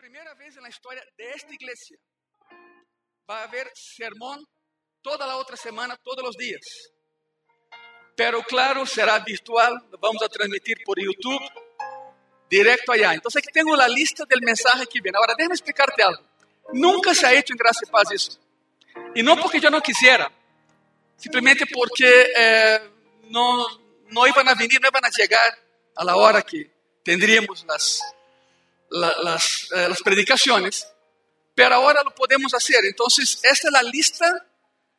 primera 0.00 0.32
vez 0.32 0.56
en 0.56 0.62
la 0.62 0.70
historia 0.70 1.04
de 1.14 1.30
esta 1.32 1.52
iglesia 1.52 1.98
va 3.28 3.40
a 3.40 3.44
haber 3.44 3.70
sermón 3.74 4.42
toda 5.02 5.26
la 5.26 5.36
otra 5.36 5.58
semana, 5.58 5.94
todos 6.02 6.24
los 6.24 6.36
días. 6.38 6.90
Pero 8.16 8.42
claro, 8.42 8.86
será 8.86 9.18
virtual, 9.18 9.74
vamos 10.00 10.22
a 10.22 10.28
transmitir 10.30 10.78
por 10.86 10.98
YouTube, 10.98 11.42
directo 12.48 12.92
allá. 12.92 13.12
Entonces 13.12 13.42
aquí 13.42 13.52
tengo 13.52 13.76
la 13.76 13.88
lista 13.88 14.24
del 14.24 14.40
mensaje 14.40 14.86
que 14.86 15.02
viene. 15.02 15.18
Ahora 15.18 15.34
déjame 15.36 15.54
explicarte 15.54 16.02
algo. 16.02 16.24
Nunca 16.72 17.14
se 17.14 17.26
ha 17.26 17.34
hecho 17.34 17.52
en 17.52 17.58
Gracia 17.58 17.86
y 17.86 17.90
Paz 17.90 18.10
eso. 18.10 18.40
Y 19.14 19.22
no 19.22 19.36
porque 19.36 19.60
yo 19.60 19.68
no 19.68 19.82
quisiera, 19.82 20.32
simplemente 21.18 21.66
porque 21.66 22.32
eh, 22.34 22.90
no, 23.24 23.66
no 24.08 24.26
iban 24.26 24.48
a 24.48 24.54
venir, 24.54 24.80
no 24.80 24.88
iban 24.88 25.04
a 25.04 25.10
llegar 25.10 25.58
a 25.94 26.04
la 26.04 26.16
hora 26.16 26.40
que 26.40 26.70
tendríamos 27.04 27.66
las, 27.66 28.00
eh, 28.90 29.88
las 29.88 30.02
predicaciones, 30.02 30.86
pero 31.54 31.76
ahora 31.76 32.02
lo 32.04 32.14
podemos 32.14 32.52
hacer. 32.54 32.84
Entonces, 32.84 33.38
esta 33.42 33.68
es 33.68 33.72
la 33.72 33.82
lista 33.82 34.46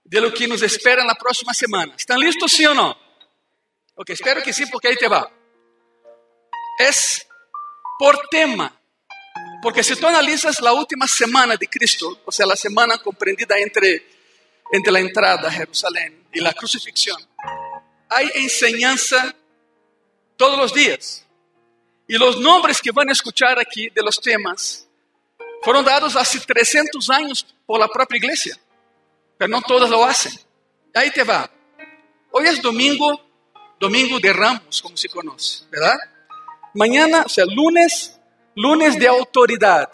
de 0.04 0.22
lo 0.22 0.34
que 0.34 0.48
nos 0.48 0.62
espera 0.62 1.02
en 1.02 1.08
la 1.08 1.16
próxima 1.16 1.54
semana. 1.54 1.94
¿Están 1.96 2.20
listos, 2.20 2.52
sí 2.52 2.66
o 2.66 2.74
no? 2.74 2.98
Ok, 3.96 4.12
espero 4.12 4.42
que 4.42 4.54
sí, 4.54 4.66
porque 4.66 4.88
ahí 4.88 4.96
te 4.96 5.08
va. 5.08 5.30
Es 6.80 7.28
por 8.00 8.28
tema. 8.30 8.78
Porque 9.62 9.84
si 9.84 9.96
tú 9.96 10.08
analizas 10.08 10.60
la 10.60 10.74
última 10.74 11.08
semana 11.08 11.56
de 11.56 11.68
Cristo, 11.68 12.22
o 12.26 12.32
sea, 12.32 12.46
la 12.46 12.56
semana 12.56 12.98
comprendida 12.98 13.60
entre, 13.60 14.08
entre 14.72 14.92
la 14.92 15.00
entrada 15.00 15.48
a 15.48 15.52
Jerusalén 15.52 16.28
y 16.34 16.40
la 16.40 16.54
crucifixión, 16.54 17.22
hay 18.10 18.30
enseñanza 18.36 19.36
todos 20.36 20.58
los 20.58 20.74
días. 20.74 21.26
Y 22.12 22.18
los 22.18 22.42
nombres 22.42 22.82
que 22.82 22.92
van 22.92 23.08
a 23.08 23.14
escuchar 23.14 23.58
aquí 23.58 23.90
de 23.90 24.04
los 24.04 24.20
temas 24.20 24.86
fueron 25.62 25.86
dados 25.86 26.14
hace 26.18 26.42
300 26.42 27.10
años 27.10 27.56
por 27.66 27.80
la 27.80 27.88
propia 27.88 28.18
iglesia, 28.18 28.60
pero 29.38 29.48
no 29.48 29.62
todas 29.62 29.90
lo 29.90 30.04
hacen. 30.04 30.34
Ahí 30.94 31.10
te 31.12 31.24
va. 31.24 31.50
Hoy 32.32 32.48
es 32.48 32.62
domingo, 32.62 33.18
domingo 33.80 34.20
de 34.20 34.34
ramos, 34.34 34.82
como 34.82 34.98
se 34.98 35.08
conoce, 35.08 35.64
¿verdad? 35.72 35.98
Mañana, 36.74 37.24
o 37.26 37.30
sea, 37.30 37.46
lunes, 37.46 38.20
lunes 38.56 39.00
de 39.00 39.08
autoridad, 39.08 39.90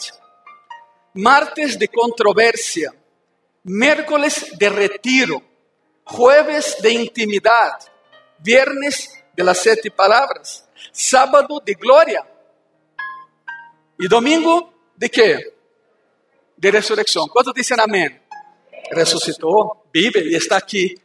martes 1.13 1.77
de 1.77 1.87
controversia, 1.87 2.95
miércoles 3.61 4.57
de 4.57 4.69
retiro, 4.69 5.43
jueves 6.03 6.77
de 6.81 6.93
intimidad, 6.93 7.73
viernes 8.39 9.07
de 9.35 9.43
las 9.43 9.59
siete 9.59 9.91
palabras, 9.91 10.66
sábado 10.91 11.61
de 11.65 11.73
gloria 11.73 12.25
y 13.99 14.07
domingo 14.07 14.73
de 14.95 15.09
qué? 15.09 15.53
De 16.55 16.71
resurrección. 16.71 17.27
¿Cuántos 17.29 17.53
dicen 17.53 17.79
amén? 17.79 18.21
Resucitó, 18.91 19.85
vive 19.91 20.23
y 20.25 20.35
está 20.35 20.57
aquí 20.57 20.95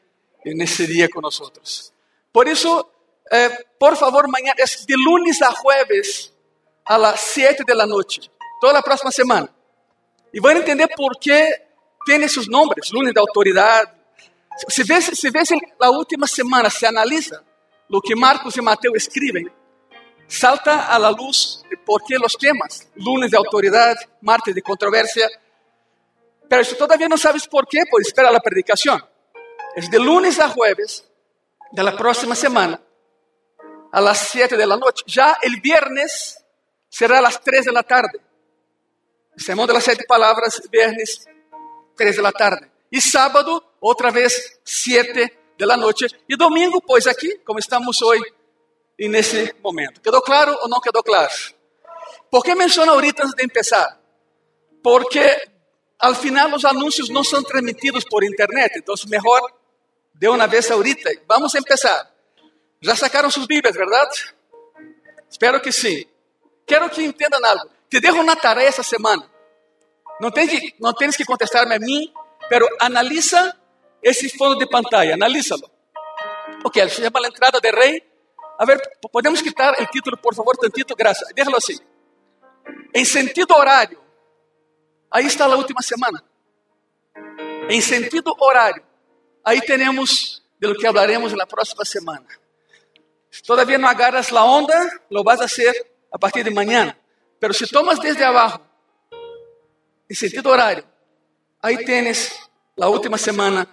en 0.45 0.61
ese 0.61 0.87
día 0.87 1.09
con 1.09 1.23
nosotros. 1.23 1.93
Por 2.31 2.49
eso, 2.49 2.93
eh, 3.31 3.51
por 3.79 3.97
favor, 3.97 4.27
es 4.57 4.87
de 4.87 4.95
lunes 4.97 5.43
a 5.43 5.53
jueves 5.53 6.33
a 6.85 6.99
las 6.99 7.21
7 7.21 7.65
de 7.67 7.75
la 7.75 7.87
noche, 7.87 8.23
toda 8.61 8.73
la 8.73 8.83
próxima 8.83 9.11
semana. 9.11 9.53
Van 10.41 10.57
a 10.57 10.61
entender 10.61 10.89
por 10.97 11.19
qué 11.19 11.69
tiene 12.05 12.29
sus 12.29 12.49
nombres, 12.49 12.91
lunes 12.93 13.13
de 13.13 13.21
autoridad. 13.21 13.95
Si 14.69 14.83
ves, 14.83 15.07
si 15.15 15.31
ves 15.31 15.51
la 15.79 15.91
última 15.91 16.27
semana, 16.27 16.71
se 16.71 16.87
analiza 16.87 17.43
lo 17.89 18.01
que 18.01 18.17
Marcos 18.17 18.57
y 18.57 18.63
Mateo 18.63 18.93
escriben, 18.95 19.53
salta 20.33 20.87
a 20.87 20.99
la 20.99 21.11
luz 21.11 21.63
por 21.85 22.03
qué 22.05 22.19
los 22.19 22.37
temas, 22.39 22.89
lunes 22.97 23.31
de 23.31 23.37
autoridad, 23.37 23.97
martes 24.23 24.55
de 24.55 24.63
controversia. 24.63 25.29
Pero 26.49 26.65
si 26.65 26.77
todavía 26.77 27.09
no 27.09 27.19
sabes 27.19 27.47
por 27.47 27.67
qué, 27.69 27.81
pues 27.91 28.07
espera 28.07 28.31
la 28.31 28.41
predicación. 28.41 29.05
Es 29.77 29.91
de 29.91 29.99
lunes 29.99 30.39
a 30.39 30.49
jueves 30.49 31.05
de 31.71 31.83
la 31.83 31.97
próxima 31.97 32.35
semana 32.35 32.81
a 33.93 34.01
las 34.01 34.19
7 34.31 34.57
de 34.57 34.67
la 34.67 34.77
noche. 34.77 35.05
Ya 35.07 35.37
el 35.43 35.61
viernes 35.61 36.43
será 36.89 37.19
a 37.19 37.23
las 37.23 37.41
3 37.43 37.67
de 37.67 37.73
la 37.73 37.83
tarde. 37.83 38.21
Sermón 39.37 39.67
de 39.67 39.75
las 39.75 39.85
siete 39.85 40.05
palabras, 40.07 40.63
viernes, 40.71 41.27
3 41.97 42.17
de 42.17 42.23
la 42.23 42.33
tarde. 42.33 42.71
Y 42.91 43.01
sábado, 43.01 43.75
otra 43.81 44.11
vez, 44.11 44.61
7 44.65 45.39
de 45.59 45.67
la 45.67 45.77
noche. 45.77 46.07
Y 46.29 46.37
domingo, 46.37 46.81
pues 46.81 47.07
aquí, 47.07 47.33
como 47.45 47.59
estamos 47.59 48.01
hoy 48.99 49.07
en 49.07 49.15
ese 49.15 49.55
momento. 49.63 50.01
¿Quedó 50.01 50.21
claro 50.23 50.59
o 50.63 50.69
no 50.69 50.81
quedó 50.81 51.03
claro? 51.03 51.33
¿Por 52.31 52.43
qué 52.43 52.55
menciono 52.55 52.93
ahorita 52.93 53.23
antes 53.23 53.37
de 53.37 53.43
empezar? 53.45 54.01
Porque 54.83 55.53
al 55.99 56.17
final 56.17 56.51
los 56.51 56.65
anuncios 56.65 57.11
no 57.11 57.23
son 57.23 57.45
transmitidos 57.45 58.05
por 58.05 58.25
internet, 58.25 58.73
entonces 58.75 59.09
mejor 59.09 59.41
de 60.15 60.29
una 60.29 60.47
vez 60.47 60.71
ahorita. 60.71 61.11
Vamos 61.27 61.55
a 61.55 61.59
empezar. 61.59 62.13
Ya 62.81 62.97
sacaron 62.97 63.31
sus 63.31 63.47
Biblias, 63.47 63.77
¿verdad? 63.77 64.09
Espero 65.31 65.63
que 65.63 65.71
sí. 65.71 66.09
Quiero 66.67 66.91
que 66.91 67.05
entendan 67.05 67.45
algo. 67.45 67.71
Te 67.89 68.01
dejo 68.01 68.21
una 68.21 68.37
tarea 68.37 68.69
esta 68.69 68.83
semana. 68.83 69.29
No 70.21 70.31
tienes 70.31 70.61
que, 70.61 70.75
no 70.79 70.93
tienes 70.95 71.17
que 71.17 71.25
contestarme 71.25 71.77
a 71.77 71.79
mí, 71.79 72.13
pero 72.49 72.67
analiza 72.81 73.57
esse 74.01 74.29
fundo 74.31 74.57
de 74.57 74.67
pantalla, 74.67 75.15
analízalo. 75.15 75.71
Ok, 76.65 76.79
se 76.89 77.03
llama 77.03 77.21
la 77.21 77.29
entrada 77.29 77.59
de 77.61 77.73
rey. 77.73 78.12
A 78.59 78.65
ver, 78.65 78.81
podemos 79.11 79.43
quitar 79.43 79.75
el 79.79 79.89
título, 79.89 80.17
por 80.17 80.35
favor, 80.35 80.57
tantito, 80.57 80.95
gracias. 80.95 81.31
Déjalo 81.35 81.57
así. 81.57 81.81
En 82.93 83.07
sentido 83.07 83.55
horario, 83.57 84.01
ahí 85.11 85.27
está 85.27 85.49
la 85.49 85.57
última 85.57 85.83
semana. 85.83 86.23
En 87.69 87.83
sentido 87.83 88.35
horario, 88.39 88.83
ahí 89.45 89.61
tenemos 89.61 90.43
de 90.59 90.69
lo 90.69 90.75
que 90.75 90.87
hablaremos 90.87 91.33
en 91.33 91.39
la 91.39 91.47
próxima 91.47 91.85
semana. 91.85 92.27
Si 93.31 93.43
todavía 93.43 93.79
no 93.79 93.89
agarras 93.89 94.31
la 94.31 94.45
onda, 94.45 94.91
lo 95.09 95.25
vas 95.25 95.41
a 95.41 95.45
hacer 95.45 95.75
a 96.13 96.19
partir 96.19 96.45
de 96.45 96.51
mañana. 96.51 96.97
Pero 97.41 97.55
si 97.55 97.67
tomas 97.67 97.99
desde 97.99 98.25
abajo, 98.25 98.61
en 100.09 100.15
sentido 100.15 100.51
horario, 100.51 100.85
ahí 101.61 101.79
tienes 101.79 102.39
la 102.77 102.89
última 102.89 103.17
semana 103.17 103.67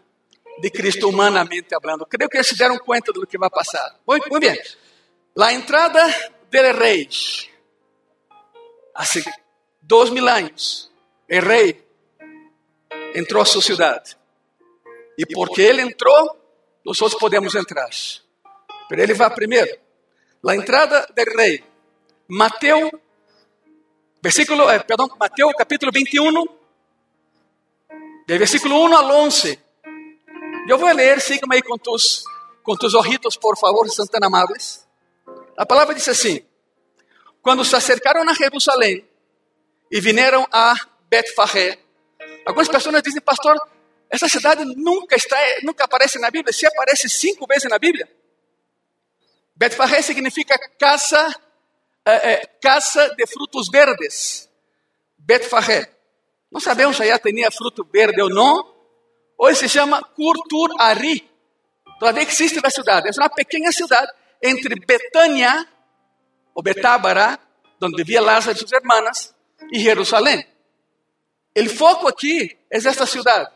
de 0.62 0.72
Cristo 0.72 1.08
humanamente 1.08 1.76
hablando. 1.76 2.06
Creo 2.06 2.28
que 2.28 2.38
ya 2.38 2.44
se 2.44 2.56
dieron 2.56 2.78
cuenta 2.80 3.12
de 3.14 3.20
lo 3.20 3.28
que 3.28 3.38
va 3.38 3.48
a 3.48 3.50
pasar. 3.50 4.00
Muy, 4.06 4.22
muy 4.30 4.40
bien. 4.40 4.58
La 5.36 5.52
entrada 5.52 6.08
del 6.50 6.76
rey. 6.76 7.10
Hace 8.96 9.24
dos 9.80 10.12
mil 10.12 10.28
años, 10.28 10.92
el 11.28 11.42
rey 11.42 11.86
entró 13.14 13.42
a 13.42 13.46
su 13.46 13.62
ciudad. 13.62 14.04
Y 15.16 15.26
porque 15.34 15.70
él 15.70 15.80
entró, 15.80 16.12
nosotros 16.84 17.20
podemos 17.20 17.54
entrar. 17.56 17.90
Pero 18.90 19.04
ele 19.04 19.14
vai 19.14 19.34
primeiro. 19.34 19.72
La 20.42 20.56
entrada 20.56 21.06
del 21.14 21.26
rei. 21.36 21.64
Mateo, 22.28 22.90
versículo, 24.22 24.72
eh, 24.72 24.80
perdão, 24.82 25.10
Mateo 25.20 25.50
capítulo 25.58 25.92
21, 25.92 26.46
del 28.28 28.40
versículo 28.40 28.80
1 28.80 28.98
al 28.98 29.12
11. 29.12 29.69
Eu 30.70 30.78
vou 30.78 30.94
ler, 30.94 31.20
sígueme 31.20 31.56
aí 31.56 31.64
com 31.64 31.80
tus, 31.80 32.24
com 32.62 32.76
tus 32.76 32.94
ojitos, 32.94 33.36
por 33.36 33.58
favor, 33.58 33.90
são 33.90 34.06
tão 34.06 34.20
amables. 34.24 34.88
A 35.58 35.66
palavra 35.66 35.96
diz 35.96 36.08
assim: 36.08 36.46
Quando 37.42 37.66
se 37.66 37.76
acercaram 37.76 38.22
a 38.22 38.34
Jerusalém 38.36 39.04
e 39.90 40.00
vieram 40.00 40.48
a 40.52 40.76
Betfagé, 41.10 41.80
algumas 42.46 42.68
pessoas 42.68 43.02
dizem, 43.02 43.20
pastor, 43.20 43.60
essa 44.12 44.30
cidade 44.30 44.64
nunca 44.64 45.16
está, 45.16 45.38
nunca 45.64 45.86
aparece 45.86 46.20
na 46.20 46.30
Bíblia. 46.30 46.54
Se 46.54 46.68
aparece 46.68 47.10
cinco 47.10 47.48
vezes 47.48 47.68
na 47.68 47.80
Bíblia. 47.80 48.08
Betfagé 49.56 50.04
significa 50.04 50.56
casa, 50.78 51.36
eh, 52.06 52.46
casa 52.62 53.10
de 53.16 53.26
frutos 53.26 53.70
verdes. 53.72 54.48
Betfagé. 55.18 55.92
Não 56.52 56.62
sabemos 56.62 56.96
se 56.96 57.08
já 57.08 57.18
tinha 57.18 57.50
fruto 57.50 57.84
verde 57.92 58.22
ou 58.22 58.30
não, 58.30 58.79
Hoy 59.42 59.56
se 59.56 59.70
llama 59.70 60.02
Kurtur 60.18 60.72
Ari. 60.78 61.26
Todavía 61.98 62.24
existe 62.24 62.60
la 62.62 62.70
ciudad. 62.70 63.08
Es 63.08 63.18
una 63.18 63.30
pequeña 63.30 63.72
ciudad 63.72 64.06
entre 64.42 64.76
Betania 64.86 65.66
o 66.54 66.62
Betábara, 66.62 67.40
donde 67.80 68.04
vivía 68.04 68.20
Lázaro 68.20 68.58
y 68.58 68.60
sus 68.60 68.74
hermanas, 68.74 69.34
y 69.72 69.82
Jerusalén. 69.82 70.46
El 71.54 71.70
foco 71.70 72.10
aquí 72.10 72.52
es 72.70 72.86
esta 72.86 73.06
ciudad, 73.06 73.50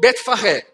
Betfagé. 0.00 0.66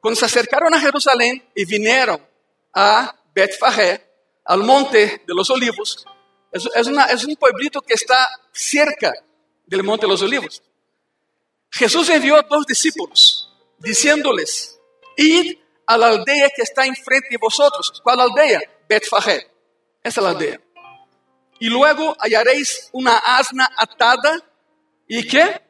Cuando 0.00 0.20
se 0.20 0.26
acercaron 0.26 0.72
a 0.72 0.80
Jerusalén 0.80 1.50
y 1.52 1.64
vinieron 1.64 2.24
a 2.72 3.16
Betfagé, 3.34 4.00
al 4.44 4.62
monte 4.62 5.24
de 5.26 5.34
los 5.34 5.50
olivos, 5.50 6.06
es, 6.52 6.68
es, 6.72 6.86
una, 6.86 7.06
es 7.06 7.24
un 7.24 7.34
pueblito 7.34 7.82
que 7.82 7.94
está 7.94 8.28
cerca 8.52 9.12
del 9.66 9.82
monte 9.82 10.06
de 10.06 10.12
los 10.12 10.22
olivos. 10.22 10.62
Jesús 11.68 12.08
envió 12.10 12.40
dos 12.48 12.64
discípulos 12.64 13.45
diciéndoles, 13.78 14.78
id 15.16 15.58
a 15.86 15.96
la 15.96 16.08
aldea 16.08 16.50
que 16.54 16.62
está 16.62 16.84
enfrente 16.84 17.28
de 17.30 17.38
vosotros. 17.38 18.00
¿Cuál 18.02 18.20
aldea? 18.20 18.60
Betfagé. 18.88 19.46
Esa 20.02 20.20
es 20.20 20.24
la 20.24 20.30
aldea. 20.30 20.60
y 21.58 21.68
luego 21.68 22.14
hallaréis 22.20 22.88
una 22.92 23.16
asna 23.18 23.68
atada. 23.76 24.42
¿Y 25.08 25.26
qué? 25.26 25.60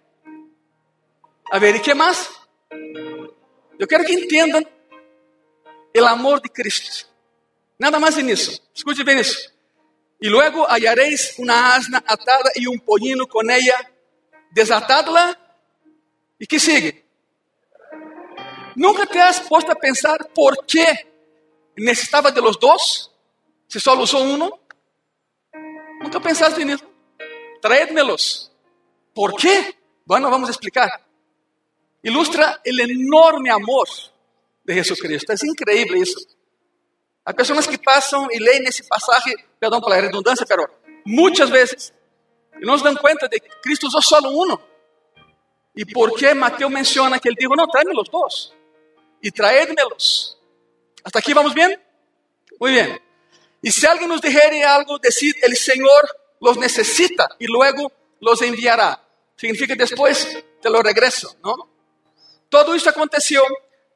A 1.51 1.59
ver, 1.59 1.77
¿y 1.77 1.81
qué 1.81 1.95
más? 1.95 2.29
Yo 3.79 3.87
quiero 3.87 4.05
que 4.05 4.15
entiendan 4.15 4.69
el 5.93 6.05
amor 6.07 6.43
de 6.43 6.51
Cristo. 6.51 7.07
Nada 7.79 7.99
más 7.99 8.17
en 8.19 8.31
eso. 8.31 8.53
Escuche 8.75 9.05
bien 9.05 9.19
eso. 9.19 9.39
Y 10.19 10.29
luego 10.29 10.67
hallaréis 10.69 11.35
una 11.39 11.75
asna 11.77 11.99
atada 11.99 12.51
y 12.55 12.67
un 12.67 12.81
pollino 12.81 13.27
con 13.27 13.51
ella. 13.51 13.77
Desatadla. 14.51 15.39
¿Y 16.39 16.47
qué 16.47 16.59
sigue? 16.59 17.06
¿Nunca 18.77 19.07
te 19.07 19.19
has 19.19 19.41
puesto 19.41 19.73
a 19.73 19.75
pensar 19.75 20.29
por 20.35 20.67
qué 20.67 20.85
necesitaba 21.77 22.31
de 22.31 22.43
los 22.43 22.61
dos? 22.61 23.11
Si 23.67 23.81
solo 23.81 24.03
usó 24.03 24.19
uno. 24.19 24.61
¿Nunca 26.03 26.21
pensaste 26.21 26.61
en 26.61 26.71
eso? 26.71 26.85
Traédmelos. 27.63 28.53
¿Por 29.15 29.35
qué? 29.35 29.75
Bueno, 30.05 30.31
vamos 30.31 30.51
explicar. 30.51 30.91
Ilustra 32.03 32.61
el 32.63 32.79
enorme 32.81 33.51
amor 33.51 33.89
de 34.63 34.75
Jesucristo. 34.75 35.33
Es 35.33 35.43
increíble 35.43 36.01
eso. 36.01 36.21
Hay 37.25 37.33
personas 37.33 37.67
que 37.67 37.79
pasan 37.79 38.29
y 38.31 38.39
leen 38.39 38.67
ese 38.67 38.85
pasaje, 38.85 39.35
perdón 39.59 39.81
por 39.81 39.91
la 39.91 40.03
redundancia, 40.03 40.45
pero 40.47 40.65
muchas 41.07 41.51
veces 41.51 41.95
y 42.61 42.65
no 42.65 42.77
se 42.77 42.85
dan 42.85 42.97
cuenta 42.97 43.27
de 43.27 43.41
que 43.41 43.49
Cristo 43.63 43.87
usó 43.87 44.03
solo 44.03 44.29
uno. 44.31 44.61
¿Y 45.75 45.87
por 45.87 46.15
qué 46.15 46.35
Mateo 46.35 46.69
menciona 46.69 47.19
que 47.19 47.31
él 47.31 47.37
dijo, 47.39 47.57
no, 47.57 47.67
tráeme 47.67 47.95
los 47.95 48.11
dos 48.11 48.56
y 49.27 49.33
traédmelos? 49.33 50.39
¿Hasta 51.03 51.19
aquí 51.19 51.33
vamos 51.33 51.53
bien? 51.53 51.83
Muy 52.61 52.71
bien. 52.71 53.03
Y 53.61 53.73
si 53.73 53.85
alguien 53.85 54.09
nos 54.09 54.21
dijere 54.21 54.63
algo, 54.63 55.01
decir, 55.01 55.35
el 55.43 55.57
Señor 55.57 56.09
los 56.41 56.57
necesita 56.57 57.29
y 57.41 57.47
luego 57.47 57.91
los 58.21 58.41
enviará. 58.43 59.03
Significa 59.37 59.75
después 59.75 60.39
te 60.63 60.71
lo 60.71 60.81
regreso, 60.81 61.37
¿no? 61.43 61.57
Todo 62.49 62.73
esto 62.77 62.91
aconteció 62.91 63.43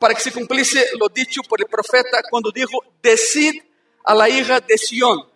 para 0.00 0.14
que 0.14 0.20
se 0.20 0.32
cumpliese 0.32 0.84
lo 0.98 1.08
dicho 1.08 1.42
por 1.48 1.60
el 1.60 1.68
profeta 1.68 2.22
cuando 2.28 2.50
dijo, 2.50 2.82
decid 3.00 3.62
a 4.04 4.12
la 4.12 4.28
hija 4.28 4.58
de 4.58 4.76
Sión, 4.76 5.30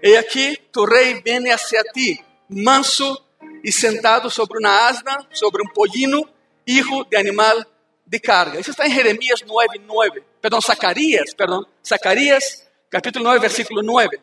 he 0.00 0.16
aquí 0.16 0.56
tu 0.70 0.86
rey 0.86 1.20
viene 1.22 1.52
hacia 1.52 1.82
ti, 1.92 2.18
manso 2.48 3.28
y 3.62 3.70
sentado 3.70 4.30
sobre 4.30 4.58
una 4.60 4.88
asna, 4.88 5.28
sobre 5.30 5.62
un 5.62 5.68
pollino, 5.74 6.22
hijo 6.64 7.04
de 7.10 7.18
animal 7.18 7.68
de 8.06 8.20
carga. 8.20 8.58
Eso 8.58 8.70
está 8.70 8.86
en 8.86 8.92
Jeremías 8.92 9.44
9, 9.46 9.80
9. 9.84 10.24
Perdón, 10.40 10.62
Zacarías, 10.62 11.34
perdón, 11.34 11.66
Zacarías 11.84 12.66
capítulo 12.88 13.24
9, 13.24 13.40
versículo 13.40 13.82
9. 13.82 14.22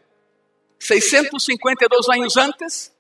652 0.80 2.10
años 2.10 2.36
antes, 2.38 2.94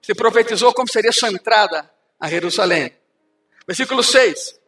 se 0.00 0.14
profetizó 0.14 0.72
cómo 0.72 0.86
sería 0.86 1.12
su 1.12 1.26
entrada 1.26 1.92
a 2.18 2.28
Jerusalén. 2.28 2.96
Versículo 3.66 4.02
6. 4.02 4.60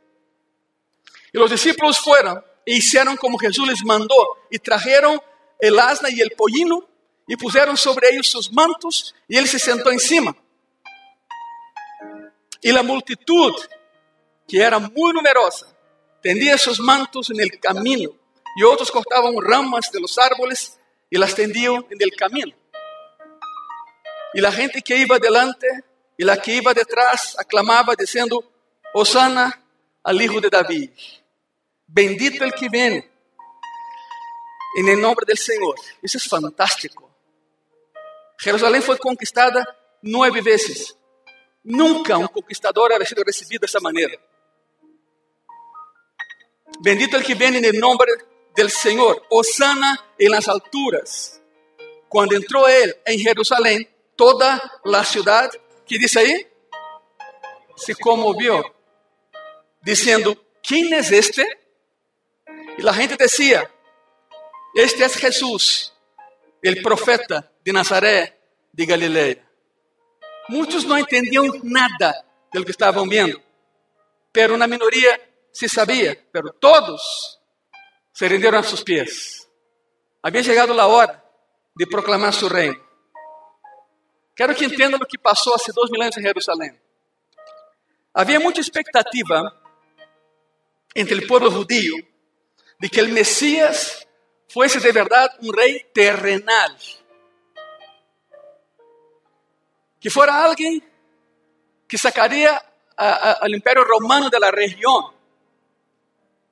Y 1.33 1.39
los 1.39 1.51
discípulos 1.51 1.99
fueron 1.99 2.45
e 2.67 2.75
hicieron 2.77 3.17
como 3.17 3.39
Jesús 3.39 3.67
les 3.67 3.85
mandó 3.85 4.15
y 4.51 4.59
trajeron 4.59 5.21
el 5.59 5.79
asna 5.79 6.11
y 6.11 6.21
el 6.21 6.31
pollino 6.33 6.87
y 7.27 7.37
pusieron 7.37 7.77
sobre 7.77 8.09
ellos 8.11 8.27
sus 8.27 8.53
mantos 8.53 9.15
y 9.29 9.37
él 9.37 9.47
se 9.47 9.59
sentó 9.59 9.91
encima. 9.91 10.37
Y 12.61 12.73
la 12.73 12.83
multitud, 12.83 13.55
que 14.51 14.59
era 14.61 14.81
muy 14.81 15.13
numerosa, 15.13 15.67
tendía 16.21 16.59
sus 16.59 16.81
mantos 16.81 17.31
en 17.31 17.41
el 17.41 17.61
camino 17.61 18.11
y 18.57 18.65
otros 18.65 18.91
cortaban 18.91 19.35
ramas 19.41 19.93
de 19.93 20.01
los 20.01 20.19
árboles 20.19 20.77
y 21.09 21.17
las 21.17 21.37
tendían 21.37 21.87
en 21.89 22.03
el 22.03 22.11
camino. 22.17 22.53
Y 24.35 24.41
la 24.41 24.51
gente 24.51 24.83
que 24.83 24.97
iba 24.97 25.21
delante 25.21 25.69
y 26.19 26.25
la 26.25 26.37
que 26.37 26.57
iba 26.57 26.75
detrás 26.75 27.37
aclamaba 27.39 27.95
diciendo, 27.97 28.45
Osana 28.93 29.63
al 30.03 30.21
Hijo 30.21 30.41
de 30.41 30.51
David, 30.51 30.91
bendito 31.87 32.43
el 32.43 32.53
que 32.53 32.69
viene 32.69 33.09
en 34.77 34.89
el 34.89 35.01
nombre 35.01 35.25
del 35.27 35.39
Señor. 35.39 35.77
Eso 36.03 36.19
es 36.19 36.27
fantástico. 36.27 37.09
Jerusalén 38.37 38.83
fue 38.83 38.99
conquistada 38.99 39.65
nueve 40.03 40.41
veces. 40.43 40.97
Nunca 41.63 42.17
un 42.17 42.27
conquistador 42.27 42.93
había 42.93 43.07
sido 43.07 43.23
recibido 43.23 43.61
de 43.61 43.67
esa 43.67 43.81
manera. 43.81 44.15
Bendito 46.79 47.17
el 47.17 47.25
que 47.25 47.35
viene 47.35 47.59
en 47.59 47.65
el 47.65 47.79
nombre 47.79 48.13
del 48.55 48.71
Señor, 48.71 49.27
Osana 49.29 50.13
en 50.19 50.31
las 50.31 50.49
alturas. 50.49 51.41
Cuando 52.09 52.37
entró 52.37 52.69
él 52.69 52.97
en 53.05 53.19
Jerusalén, 53.19 53.89
toda 54.17 54.81
la 54.85 55.05
ciudad, 55.05 55.51
¿qué 55.87 55.99
dice 55.99 56.21
ahí? 56.21 56.47
Se 57.77 57.95
conmovió, 57.95 58.63
diciendo, 59.83 60.37
¿quién 60.63 60.93
es 60.93 61.11
este? 61.11 61.45
Y 62.79 62.83
la 62.83 62.93
gente 62.93 63.17
decía, 63.19 63.71
este 64.75 65.05
es 65.05 65.17
Jesús, 65.17 65.93
el 66.63 66.83
profeta 66.83 67.51
de 67.65 67.73
Nazaret 67.73 68.39
de 68.73 68.87
Galilea. 68.87 69.51
Muchos 70.49 70.85
no 70.85 70.97
entendían 70.97 71.45
nada 71.63 72.27
de 72.53 72.59
lo 72.59 72.65
que 72.65 72.73
estaban 72.73 73.09
viendo, 73.09 73.41
pero 74.33 74.55
una 74.55 74.67
minoría 74.67 75.30
sí 75.53 75.69
sabía, 75.69 76.17
pero 76.33 76.53
todos 76.53 77.41
se 78.13 78.29
rindieron 78.29 78.61
a 78.61 78.63
sus 78.63 78.83
pies. 78.83 79.49
Había 80.23 80.43
llegado 80.43 80.75
la 80.75 80.87
hora 80.87 81.25
de 81.75 81.87
proclamar 81.87 82.33
su 82.33 82.49
reino. 82.49 82.79
Quiero 84.35 84.55
que 84.55 84.65
entiendan 84.65 85.01
lo 85.01 85.07
que 85.07 85.19
pasó 85.19 85.55
hace 85.55 85.73
dos 85.75 85.91
mil 85.91 86.03
años 86.03 86.17
en 86.17 86.25
Jerusalén. 86.25 86.83
Había 88.13 88.41
mucha 88.41 88.61
expectativa 88.61 89.61
entre 90.95 91.17
el 91.17 91.27
pueblo 91.27 91.51
judío 91.51 91.95
de 92.79 92.89
que 92.89 93.01
el 93.01 93.11
Mesías 93.11 94.07
fuese 94.49 94.81
de 94.81 94.93
verdad 94.93 95.31
un 95.43 95.53
rey 95.55 95.87
terrenal. 95.93 96.77
Que 100.01 100.11
fuera 100.11 100.45
alguien 100.45 100.83
que 101.87 101.99
sacaría 101.99 102.61
al 102.97 103.55
imperio 103.55 103.85
romano 103.85 104.29
de 104.29 104.41
la 104.41 104.51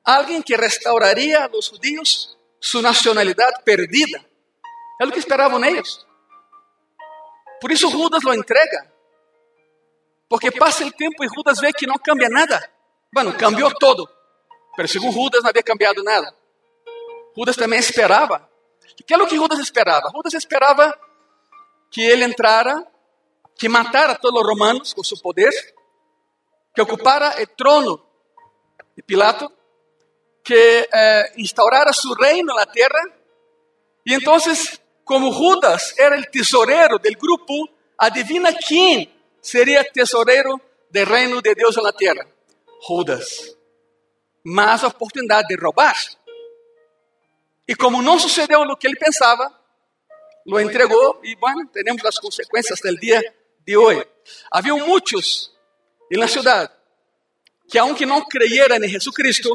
alguien 0.08 0.42
que 0.42 0.56
restauraría 0.56 1.44
a 1.44 1.48
los 1.48 1.68
judíos 1.68 2.38
su 2.58 2.80
nacionalidad 2.80 3.62
perdida. 3.62 4.24
Es 4.98 5.06
lo 5.06 5.12
que 5.12 5.20
esperaban 5.20 5.62
ellos. 5.64 6.06
Por 7.60 7.70
eso 7.70 7.90
Judas 7.90 8.24
lo 8.24 8.32
entrega. 8.32 8.90
Porque 10.26 10.50
pasa 10.50 10.84
el 10.84 10.94
tiempo 10.94 11.24
y 11.24 11.28
Judas 11.28 11.60
ve 11.60 11.72
que 11.72 11.86
no 11.86 11.94
cambia 12.02 12.28
nada. 12.30 12.72
Bueno, 13.12 13.36
cambió 13.36 13.70
todo. 13.78 14.10
Pero 14.74 14.88
según 14.88 15.12
Judas 15.12 15.42
no 15.42 15.50
había 15.50 15.62
cambiado 15.62 16.02
nada. 16.02 16.34
Judas 17.34 17.56
también 17.56 17.80
esperaba. 17.80 18.48
¿Qué 19.06 19.14
es 19.14 19.18
lo 19.18 19.28
que 19.28 19.36
Judas 19.36 19.58
esperaba? 19.60 20.10
Judas 20.10 20.34
esperaba 20.34 20.98
que 21.90 22.12
él 22.12 22.22
entrara, 22.22 22.90
que 23.56 23.68
matara 23.68 24.16
todos 24.16 24.34
los 24.34 24.46
romanos 24.46 24.94
con 24.94 25.04
su 25.04 25.20
poder, 25.20 25.52
que 26.74 26.80
ocupara 26.80 27.32
el 27.32 27.48
trono 27.50 28.06
de 28.96 29.02
Pilato 29.02 29.57
que 30.48 30.88
eh, 30.90 31.24
instaurara 31.36 31.92
su 31.92 32.14
reino 32.14 32.54
en 32.54 32.56
la 32.56 32.72
tierra. 32.72 33.00
Y 34.02 34.14
entonces, 34.14 34.80
como 35.04 35.30
Judas 35.30 35.94
era 35.98 36.16
el 36.16 36.30
tesorero 36.30 36.96
del 36.96 37.16
grupo, 37.16 37.68
adivina 37.98 38.54
quién 38.54 39.12
sería 39.42 39.84
tesorero 39.84 40.58
del 40.88 41.04
reino 41.04 41.42
de 41.42 41.54
Dios 41.54 41.76
en 41.76 41.84
la 41.84 41.92
tierra. 41.92 42.26
Judas. 42.80 43.54
Más 44.44 44.82
oportunidad 44.84 45.42
de 45.46 45.56
robar. 45.56 45.96
Y 47.66 47.74
como 47.74 48.00
no 48.00 48.18
sucedió 48.18 48.64
lo 48.64 48.78
que 48.78 48.88
él 48.88 48.96
pensaba, 48.98 49.60
lo 50.46 50.58
entregó 50.58 51.20
y 51.22 51.34
bueno, 51.34 51.68
tenemos 51.70 52.02
las 52.02 52.18
consecuencias 52.18 52.80
del 52.80 52.96
día 52.96 53.20
de 53.66 53.76
hoy. 53.76 54.02
Había 54.50 54.76
muchos 54.76 55.54
en 56.08 56.20
la 56.20 56.26
ciudad 56.26 56.72
que 57.68 57.78
aunque 57.78 58.06
no 58.06 58.24
creyeran 58.24 58.82
en 58.82 58.88
Jesucristo, 58.88 59.52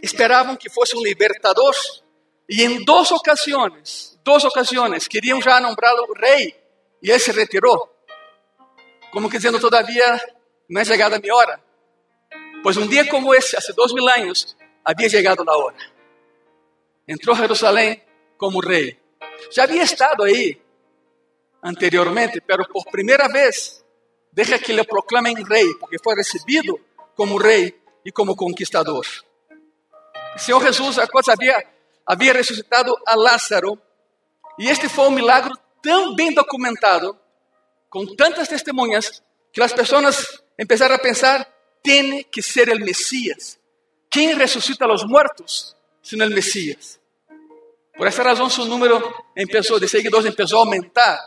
esperaban 0.00 0.56
que 0.56 0.70
fuese 0.70 0.96
un 0.96 1.02
libertador. 1.02 1.74
Y 2.46 2.62
en 2.62 2.84
dos 2.84 3.12
ocasiones, 3.12 4.18
dos 4.24 4.44
ocasiones, 4.44 5.08
querían 5.08 5.40
ya 5.40 5.60
nombrarlo 5.60 6.06
rey 6.14 6.54
y 7.00 7.10
él 7.10 7.20
se 7.20 7.32
retiró. 7.32 7.94
Como 9.12 9.28
que 9.28 9.38
diciendo, 9.38 9.58
todavía 9.58 10.20
no 10.68 10.80
es 10.80 10.88
llegada 10.88 11.18
mi 11.18 11.30
hora. 11.30 11.62
Pues 12.62 12.76
un 12.76 12.88
día 12.88 13.08
como 13.08 13.34
ese, 13.34 13.56
hace 13.56 13.72
dos 13.72 13.92
mil 13.92 14.08
años, 14.08 14.56
había 14.84 15.08
llegado 15.08 15.44
la 15.44 15.56
hora. 15.56 15.78
Entró 17.06 17.32
a 17.32 17.36
Jerusalén 17.36 18.02
como 18.36 18.60
rey. 18.60 18.98
Ya 19.52 19.64
había 19.64 19.82
estado 19.82 20.24
ahí 20.24 20.60
anteriormente, 21.62 22.40
pero 22.40 22.64
por 22.64 22.84
primera 22.90 23.28
vez 23.28 23.84
deja 24.32 24.58
que 24.58 24.72
le 24.72 24.84
proclamen 24.84 25.44
rey, 25.46 25.66
porque 25.80 25.98
fue 25.98 26.14
recibido 26.16 26.78
como 27.14 27.38
rey 27.38 27.74
y 28.04 28.10
como 28.10 28.36
conquistador. 28.36 29.04
O 30.36 30.38
Senhor 30.38 30.62
Jesus, 30.62 30.98
a 30.98 31.06
coisa 31.06 31.32
havia, 31.32 31.66
havia 32.06 32.32
ressuscitado 32.32 32.96
a 33.06 33.14
Lázaro. 33.14 33.80
E 34.58 34.68
este 34.68 34.88
foi 34.88 35.08
um 35.08 35.12
milagre 35.12 35.52
tão 35.82 36.14
bem 36.14 36.32
documentado, 36.32 37.16
com 37.90 38.06
tantas 38.14 38.48
testemunhas, 38.48 39.22
que 39.52 39.62
as 39.62 39.72
pessoas 39.72 40.40
começaram 40.56 40.94
a 40.94 40.98
pensar: 40.98 41.46
tem 41.82 42.22
que 42.24 42.42
ser 42.42 42.68
o 42.68 42.78
Messias. 42.78 43.58
Quem 44.10 44.34
ressuscita 44.34 44.84
a 44.84 44.88
los 44.88 45.04
muertos, 45.04 45.76
sino 46.02 46.24
el 46.24 46.30
Messias? 46.30 46.98
Por 47.96 48.06
essa 48.06 48.22
razão, 48.22 48.48
seu 48.48 48.64
número 48.64 49.02
de 49.34 49.88
seguidores 49.88 50.34
começou 50.34 50.58
a 50.58 50.62
aumentar. 50.62 51.18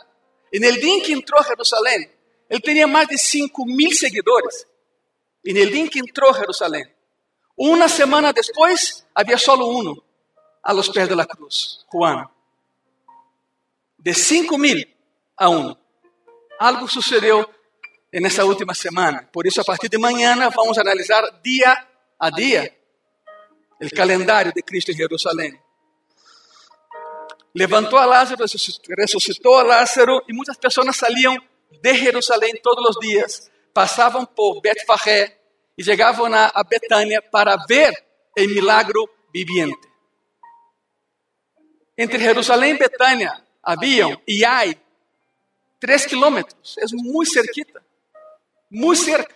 En 0.52 0.64
el 0.64 0.78
dia 0.80 0.94
em 0.94 1.00
que 1.00 1.12
entrou 1.12 1.40
a 1.40 1.44
Jerusalém, 1.44 2.10
ele 2.48 2.60
tinha 2.60 2.86
mais 2.86 3.08
de 3.08 3.16
5 3.16 3.64
mil 3.64 3.90
seguidores. 3.92 4.66
En 5.44 5.56
el 5.56 5.70
dia 5.70 5.82
em 5.82 5.88
que 5.88 5.98
entrou 5.98 6.30
a 6.30 6.34
Jerusalém. 6.34 6.84
Uma 7.64 7.88
semana 7.88 8.32
depois, 8.32 9.06
havia 9.14 9.38
solo 9.38 9.70
um 9.70 9.94
a 10.64 10.72
los 10.72 10.88
pés 10.88 11.08
de 11.08 11.14
la 11.14 11.24
cruz, 11.24 11.86
Juan. 11.92 12.28
De 14.00 14.12
5 14.12 14.58
mil 14.58 14.84
a 15.36 15.48
um. 15.48 15.72
Algo 16.58 16.88
sucedeu 16.88 17.48
nessa 18.12 18.44
última 18.44 18.74
semana. 18.74 19.28
Por 19.32 19.46
isso, 19.46 19.60
a 19.60 19.64
partir 19.64 19.88
de 19.88 19.96
amanhã, 19.96 20.34
vamos 20.50 20.76
analisar 20.76 21.22
dia 21.40 21.86
a 22.18 22.30
dia 22.30 22.76
o 23.80 23.88
calendário 23.94 24.52
de 24.52 24.60
Cristo 24.60 24.90
em 24.90 24.96
Jerusalém. 24.96 25.56
Levantou 27.54 27.96
a 27.96 28.04
Lázaro, 28.04 28.44
ressuscitou 28.98 29.56
a 29.56 29.62
Lázaro 29.62 30.20
e 30.28 30.32
muitas 30.32 30.56
pessoas 30.56 30.96
saíam 30.96 31.38
de 31.80 31.94
Jerusalém 31.94 32.56
todos 32.60 32.96
os 32.96 33.00
dias, 33.00 33.52
passavam 33.72 34.26
por 34.26 34.60
Betfagé 34.60 35.41
e 35.76 35.84
chegavam 35.84 36.26
a 36.34 36.62
Betânia 36.64 37.22
para 37.22 37.56
ver 37.68 37.92
o 38.38 38.42
milagro 38.42 39.08
viviente. 39.32 39.88
Entre 41.96 42.18
Jerusalém 42.18 42.74
e 42.74 42.78
Betânia 42.78 43.42
haviam 43.62 44.20
e 44.26 44.44
há 44.44 44.62
três 45.78 46.06
quilômetros, 46.06 46.76
é 46.78 46.84
muito 46.92 47.32
cerquita, 47.32 47.84
muito 48.70 49.02
cerca. 49.02 49.34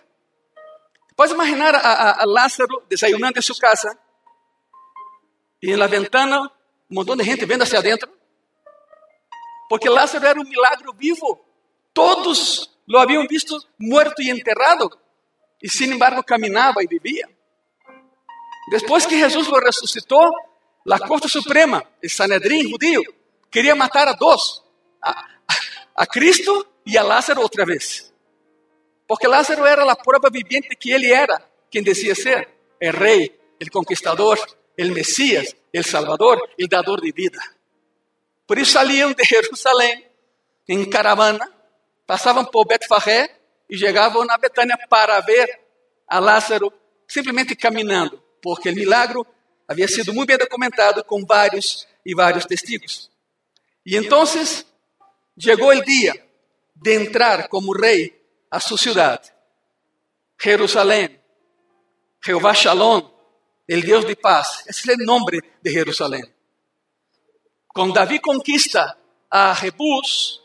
Pode 1.15 1.33
imaginar 1.33 1.73
a, 1.75 1.79
a, 1.79 2.21
a 2.21 2.25
Lázaro 2.25 2.83
desayunando 2.87 3.39
em 3.39 3.41
sua 3.41 3.57
casa 3.57 3.97
e 5.61 5.75
na 5.75 5.87
ventana 5.87 6.41
um 6.89 6.95
montão 6.95 7.15
de 7.15 7.23
gente 7.23 7.45
vendo 7.45 7.63
hacia 7.63 7.79
adentro, 7.79 8.11
porque 9.69 9.89
Lázaro 9.89 10.25
era 10.25 10.39
um 10.39 10.43
milagre 10.43 10.87
vivo. 10.95 11.43
Todos 11.93 12.71
lo 12.87 12.99
haviam 12.99 13.25
visto 13.27 13.57
muerto 13.79 14.21
e 14.21 14.29
enterrado, 14.29 14.89
e 15.61 15.69
sin 15.69 15.91
embargo 15.91 16.23
caminhava 16.23 16.83
e 16.83 16.87
vivia. 16.87 17.27
Depois 18.69 19.05
que 19.05 19.17
Jesus 19.17 19.47
lo 19.47 19.59
ressuscitou, 19.59 20.29
a 20.89 20.99
Corte 20.99 21.29
Suprema, 21.29 21.83
o 22.03 22.09
Sanedrim 22.09 22.69
judío, 22.69 23.03
queria 23.51 23.75
matar 23.75 24.07
a 24.07 24.13
dois, 24.13 24.61
a, 25.01 25.25
a 25.95 26.05
Cristo 26.05 26.65
e 26.85 26.97
a 26.97 27.03
Lázaro 27.03 27.41
outra 27.41 27.65
vez. 27.65 28.13
Porque 29.07 29.27
Lázaro 29.27 29.65
era 29.65 29.89
a 29.89 29.95
prova 29.95 30.29
viviente 30.29 30.75
que 30.75 30.91
ele 30.91 31.11
era, 31.11 31.41
quem 31.69 31.81
dizia 31.81 32.13
ser, 32.13 32.47
o 32.81 32.91
rei, 32.91 33.37
o 33.61 33.71
conquistador, 33.71 34.37
o 34.79 34.85
Messias, 34.93 35.55
o 35.73 35.83
Salvador, 35.83 36.37
o 36.59 36.67
dador 36.67 37.01
de 37.01 37.11
vida. 37.11 37.39
Por 38.45 38.57
isso 38.57 38.73
saíam 38.73 39.13
de 39.13 39.23
Jerusalém 39.23 40.05
em 40.67 40.89
caravana, 40.89 41.51
passavam 42.05 42.45
por 42.45 42.65
Betfagé 42.65 43.36
e 43.69 43.77
chegavam 43.77 44.25
na 44.25 44.37
Betânia 44.37 44.77
para 44.89 45.19
ver 45.21 45.59
a 46.07 46.19
Lázaro 46.19 46.71
simplesmente 47.07 47.55
caminhando, 47.55 48.21
porque 48.41 48.69
o 48.69 48.75
milagre 48.75 49.21
havia 49.67 49.87
sido 49.87 50.13
muito 50.13 50.27
bem 50.27 50.37
documentado 50.37 51.03
com 51.03 51.25
vários 51.25 51.87
e 52.05 52.15
vários 52.15 52.45
testigos. 52.45 53.09
E 53.85 53.95
então 53.95 54.23
chegou 55.37 55.69
o 55.69 55.83
dia 55.83 56.13
de 56.75 56.95
entrar 56.95 57.47
como 57.47 57.73
rei 57.73 58.15
a 58.49 58.59
sua 58.59 58.77
cidade, 58.77 59.31
Jerusalém, 60.41 61.19
Jeová 62.23 62.53
Shalom, 62.53 63.09
el 63.67 63.81
Dios 63.81 64.05
de 64.05 64.15
paz. 64.15 64.63
Ese 64.67 64.81
es 64.81 64.99
el 64.99 65.05
nombre 65.05 65.39
de 65.61 65.71
Jerusalén. 65.71 66.33
Cuando 67.67 67.93
David 67.93 68.21
conquista 68.21 68.97
a 69.29 69.53
Jebús, 69.55 70.41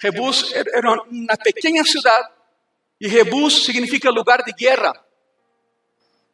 Jebús 0.00 0.52
era 0.52 0.92
una 0.92 1.36
pequeña 1.36 1.84
ciudad 1.84 2.22
y 3.02 3.10
Jebús 3.10 3.64
significa 3.64 4.12
lugar 4.12 4.44
de 4.44 4.52
guerra. 4.56 4.92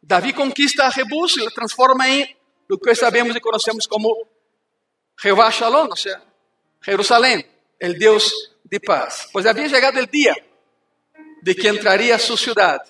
David 0.03 0.35
conquista 0.35 0.87
a 0.87 0.93
y 0.95 1.43
lo 1.43 1.51
transforma 1.51 2.07
en 2.07 2.29
lo 2.67 2.77
que 2.77 2.95
sabemos 2.95 3.35
y 3.35 3.41
conocemos 3.41 3.89
como 3.89 4.15
Jehová 5.17 5.49
Shalom, 5.51 5.89
o 5.91 5.97
sea, 5.97 6.23
Jerusalén, 6.83 7.51
el 7.79 7.99
Dios 7.99 8.55
de 8.65 8.81
paz. 8.81 9.31
Pues 9.33 9.47
había 9.47 9.67
llegado 9.67 9.99
el 9.99 10.09
día 10.09 10.37
de 11.41 11.57
que 11.57 11.69
entraría 11.69 12.17
a 12.17 12.19
su 12.19 12.37
ciudad, 12.37 12.83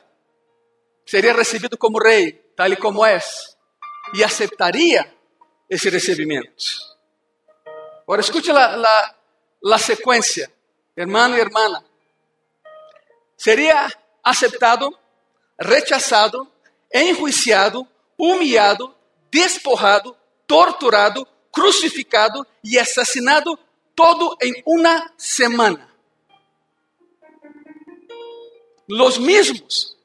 sería 1.07 1.33
recibido 1.33 1.79
como 1.79 2.01
rey, 2.01 2.51
tal 2.57 2.77
como 2.79 3.07
é, 3.07 3.21
e 4.13 4.25
aceitaria 4.25 5.09
esse 5.71 5.89
recebimento. 5.89 6.51
Agora, 8.03 8.23
escute 8.23 8.51
a, 8.51 9.15
la 9.63 9.79
sequência, 9.79 10.53
hermano 10.97 11.37
e 11.37 11.41
hermana. 11.41 11.88
Seria 13.39 13.89
aceptado, 14.23 14.91
rechazado, 15.59 16.51
enjuiciado, 16.93 17.87
humilhado, 18.19 18.93
despojado, 19.31 20.17
torturado, 20.45 21.27
crucificado 21.53 22.45
e 22.65 22.79
assassinado 22.79 23.57
todo 23.95 24.37
em 24.43 24.61
uma 24.67 25.13
semana. 25.17 25.89
Los 28.89 29.19
mismos 29.19 29.97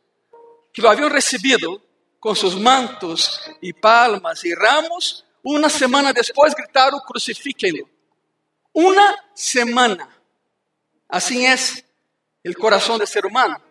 que 0.71 0.81
lo 0.81 0.89
habían 0.89 1.09
recibido 1.09 1.81
com 2.19 2.35
seus 2.35 2.55
mantos 2.55 3.39
e 3.61 3.73
palmas 3.73 4.43
e 4.43 4.53
ramos, 4.53 5.25
uma 5.43 5.69
semana 5.69 6.13
depois 6.13 6.53
gritaram: 6.53 6.99
crucifiquem-lo. 6.99 7.89
Uma 8.73 9.17
semana. 9.33 10.07
Assim 11.07 11.45
é 11.45 11.55
o 12.49 12.53
coração 12.55 12.97
do 12.97 13.07
ser 13.07 13.25
humano. 13.25 13.61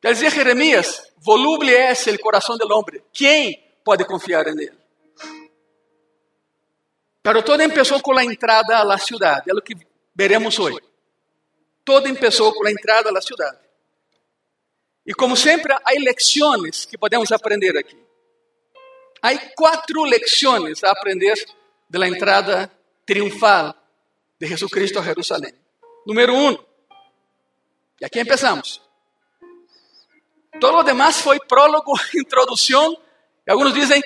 Quer 0.00 0.12
dizer, 0.12 0.30
Jeremias, 0.30 1.02
voluble 1.18 1.74
é 1.74 1.92
o 1.92 2.18
coração 2.18 2.56
do 2.56 2.72
homem. 2.72 3.02
Quem 3.12 3.62
pode 3.84 4.04
confiar 4.04 4.44
nele? 4.46 4.76
Pero 7.22 7.42
todo 7.42 7.68
começou 7.68 8.00
com 8.00 8.16
a 8.16 8.24
entrada 8.24 8.78
à 8.82 8.98
cidade, 8.98 9.50
é 9.50 9.52
o 9.52 9.60
que 9.60 9.74
veremos 10.14 10.58
hoje. 10.60 10.78
Todo 11.84 12.14
começou 12.14 12.52
com 12.52 12.66
a 12.66 12.70
entrada 12.70 13.10
à 13.10 13.20
cidade. 13.20 13.58
E 15.04 15.12
como 15.12 15.36
sempre, 15.36 15.72
há 15.72 15.94
lições 15.94 16.84
que 16.84 16.96
podemos 16.96 17.32
aprender 17.32 17.76
aqui. 17.76 17.98
Há 19.22 19.36
quatro 19.56 20.04
lições 20.04 20.84
a 20.84 20.90
aprender 20.92 21.34
da 21.88 22.06
entrada 22.06 22.70
triunfal 23.04 23.74
de 24.38 24.46
Jesucristo 24.46 24.98
a 24.98 25.02
Jerusalém. 25.02 25.52
Número 26.06 26.34
um, 26.34 26.56
e 28.00 28.04
aqui 28.04 28.24
começamos. 28.24 28.80
Todo 30.60 30.78
o 30.78 30.82
demais 30.82 31.20
foi 31.20 31.38
prólogo, 31.40 31.92
introdução, 32.14 32.96
e 33.46 33.50
alguns 33.50 33.72
dizem 33.72 34.02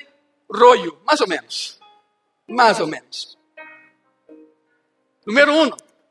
rollo, 0.52 1.00
mais 1.04 1.20
ou 1.20 1.28
menos. 1.28 1.78
Mais 2.48 2.80
ou 2.80 2.86
menos. 2.86 3.38
Número 5.24 5.52
um, 5.52 5.70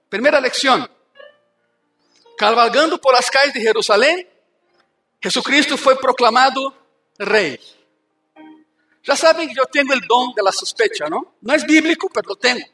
primeira 0.10 0.40
lição. 0.40 0.88
Cavalgando 2.38 2.98
por 2.98 3.14
as 3.16 3.30
calles 3.30 3.54
de 3.54 3.60
Jerusalém, 3.60 4.26
Jesucristo 5.22 5.78
foi 5.78 5.96
proclamado 5.98 6.74
rei. 7.20 7.60
Já 9.04 9.16
sabem 9.16 9.50
que 9.50 9.60
eu 9.60 9.66
tenho 9.66 9.92
o 9.92 10.00
dom 10.02 10.34
da 10.34 10.52
sospecha, 10.52 11.10
não? 11.10 11.28
É 11.50 11.58
bíblico, 11.66 12.10
mas 12.14 12.26
eu 12.28 12.36
tenho. 12.36 12.66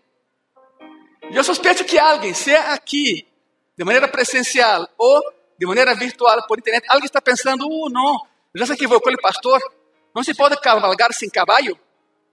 Eu 1.31 1.43
sospecho 1.43 1.83
que 1.83 1.97
alguém, 1.97 2.33
seja 2.33 2.73
aqui, 2.73 3.27
de 3.77 3.83
maneira 3.83 4.07
presencial 4.07 4.87
ou 4.97 5.21
de 5.57 5.65
maneira 5.65 5.93
virtual, 5.95 6.45
por 6.47 6.59
internet, 6.59 6.85
alguém 6.89 7.05
está 7.05 7.21
pensando, 7.21 7.65
uh, 7.65 7.89
não, 7.89 8.27
já 8.53 8.65
se 8.65 8.73
equivocou 8.73 9.13
o 9.13 9.21
pastor, 9.21 9.59
não 10.13 10.23
se 10.23 10.33
pode 10.33 10.59
cavalgar 10.59 11.13
sem 11.13 11.29
cavalo. 11.29 11.79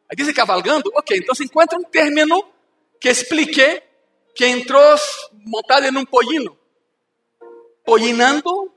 Aí 0.09 0.17
diz 0.17 0.31
cavalgando, 0.33 0.91
ok, 0.95 1.19
então 1.19 1.35
se 1.35 1.45
encontra 1.45 1.79
um 1.79 1.85
término 1.85 2.45
que 3.01 3.09
explique 3.09 3.83
que 4.35 4.47
entrou 4.47 4.97
montado 5.47 5.87
em 5.87 5.97
um 5.97 6.05
pollino. 6.05 6.57
Pollinando 7.85 8.73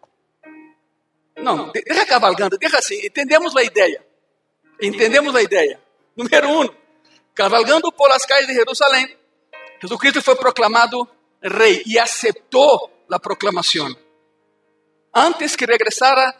não, 1.37 1.71
deixa 1.71 2.05
cavalgando, 2.05 2.57
deixa 2.57 2.79
assim, 2.79 3.05
entendemos 3.05 3.55
a 3.55 3.63
ideia. 3.63 4.05
Entendemos 4.81 5.35
a 5.35 5.41
ideia. 5.41 5.79
Número 6.15 6.49
um, 6.49 6.69
cavalgando 7.33 7.91
por 7.91 8.09
as 8.11 8.25
calles 8.25 8.47
de 8.47 8.53
Jerusalém, 8.53 9.15
Jesucristo 9.81 10.21
foi 10.21 10.35
proclamado 10.35 11.07
rei 11.45 11.83
e 11.85 11.99
aceitou 11.99 12.91
a 13.11 13.19
proclamação. 13.19 13.95
Antes 15.13 15.55
que 15.55 15.65
regressara 15.65 16.35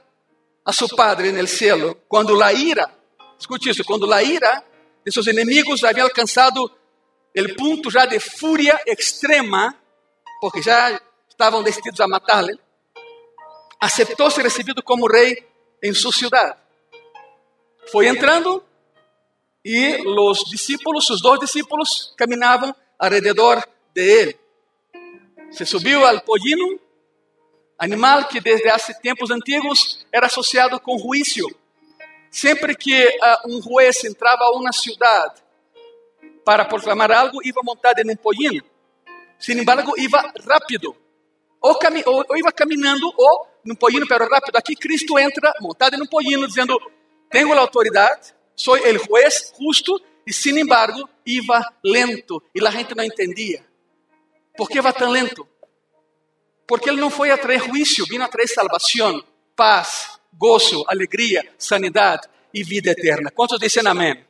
a 0.66 0.74
seu 0.74 0.90
Padre 0.90 1.32
no 1.32 1.48
céu, 1.48 1.96
quando 2.08 2.42
a 2.42 2.52
ira, 2.52 2.90
escute 3.40 3.70
isso, 3.70 3.84
quando 3.84 4.12
a 4.12 4.24
ira 4.24 4.64
de 5.06 5.12
seus 5.12 5.28
inimigos 5.28 5.84
havia 5.84 6.04
alcançado 6.04 6.70
el 7.34 7.56
punto 7.56 7.90
ya 7.92 8.06
de 8.06 8.20
furia 8.20 8.82
extrema, 8.88 9.76
porque 10.42 10.62
ya 10.62 11.00
estaban 11.30 11.64
decididos 11.64 12.00
a 12.00 12.08
matarle, 12.08 12.58
aceptou 13.80 14.32
ser 14.32 14.44
recebido 14.44 14.82
como 14.82 15.08
rei 15.08 15.46
em 15.84 15.94
sua 15.94 16.12
ciudad. 16.12 16.58
Foi 17.92 18.08
entrando 18.08 18.64
e 19.64 19.98
os 20.08 20.40
discípulos, 20.50 21.10
os 21.10 21.22
dois 21.22 21.40
discípulos, 21.40 22.14
caminavam 22.18 22.76
alrededor 22.98 23.68
de 23.94 24.02
ele. 24.02 24.45
Se 25.56 25.66
subiu 25.66 26.06
al 26.06 26.22
pollino, 26.22 26.78
animal 27.78 28.28
que 28.28 28.42
desde 28.42 28.70
há 28.70 28.78
tempos 29.02 29.32
antigos 29.32 30.06
era 30.12 30.28
associado 30.28 30.82
com 30.82 31.00
juízo. 31.00 31.48
Sempre 32.30 32.76
que 32.76 33.08
uh, 33.08 33.50
um 33.50 33.62
juez 33.62 34.04
entrava 34.04 34.44
a 34.44 34.52
uma 34.52 34.74
cidade 34.74 35.42
para 36.44 36.66
proclamar 36.66 37.10
algo, 37.10 37.40
ia 37.42 37.54
montado 37.64 38.00
em 38.00 38.12
um 38.12 38.18
pollino. 38.18 38.62
Sin 39.40 39.58
embargo, 39.58 39.94
ia 39.98 40.10
rápido. 40.46 40.94
Ou, 41.62 41.76
cami 41.76 42.04
ou, 42.06 42.26
ou 42.28 42.36
ia 42.36 42.52
caminhando, 42.52 43.10
ou 43.16 43.48
num 43.64 43.76
pollino, 43.76 44.06
pero 44.06 44.28
rápido. 44.28 44.58
Aqui 44.58 44.76
Cristo 44.76 45.18
entra 45.18 45.54
montado 45.62 45.96
em 45.96 46.02
um 46.02 46.06
pollino, 46.06 46.46
dizendo: 46.48 46.78
Tenho 47.30 47.54
a 47.54 47.60
autoridade, 47.60 48.34
sou 48.58 48.76
o 48.76 49.00
juez 49.00 49.54
justo, 49.58 50.02
e 50.28 50.34
sin 50.34 50.60
embargo, 50.60 51.08
iba 51.26 51.66
lento. 51.82 52.44
E 52.54 52.68
a 52.68 52.72
gente 52.72 52.94
não 52.94 53.06
entendia. 53.06 53.64
Por 54.58 54.70
que 54.70 54.82
va 54.82 54.94
tão 54.94 55.10
lento? 55.10 55.48
Porque 56.68 56.90
ele 56.90 57.00
não 57.00 57.10
foi 57.10 57.32
a 57.32 57.38
trazer 57.38 57.66
juízo, 57.66 58.06
vino 58.06 58.24
a 58.24 58.28
trazer 58.28 58.54
salvação, 58.54 59.24
paz, 59.56 60.20
gozo, 60.34 60.84
alegria, 60.88 61.44
sanidade 61.58 62.28
e 62.54 62.64
vida 62.64 62.92
eterna. 62.92 63.32
Quantos 63.32 63.60
dizem 63.60 63.86
amém? 63.88 64.26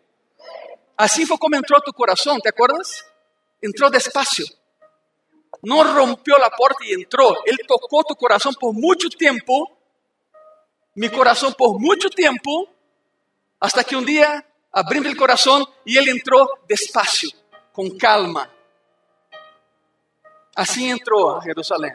Assim 0.97 1.25
foi 1.25 1.37
como 1.37 1.55
entrou 1.55 1.81
tu 1.81 1.93
coração, 1.93 2.39
te 2.39 2.49
acordas? 2.49 3.05
Entrou 3.63 3.89
despacio. 3.89 4.45
Não 5.63 5.81
rompeu 5.93 6.35
a 6.43 6.49
porta 6.49 6.83
e 6.85 6.93
entrou. 6.93 7.35
Ele 7.45 7.57
tocou 7.67 8.03
tu 8.03 8.15
coração 8.15 8.53
por 8.53 8.73
muito 8.73 9.09
tempo. 9.09 9.71
Mi 10.95 11.09
coração 11.09 11.51
por 11.51 11.79
muito 11.79 12.09
tempo. 12.09 12.69
Hasta 13.59 13.83
que 13.83 13.95
um 13.95 14.03
dia 14.03 14.43
abrindo 14.71 15.09
o 15.09 15.15
coração 15.15 15.65
e 15.85 15.97
ele 15.97 16.11
entrou 16.11 16.47
despacio, 16.67 17.31
com 17.73 17.89
calma. 17.97 18.49
Assim 20.55 20.89
entrou 20.89 21.35
a 21.35 21.41
Jerusalém. 21.41 21.93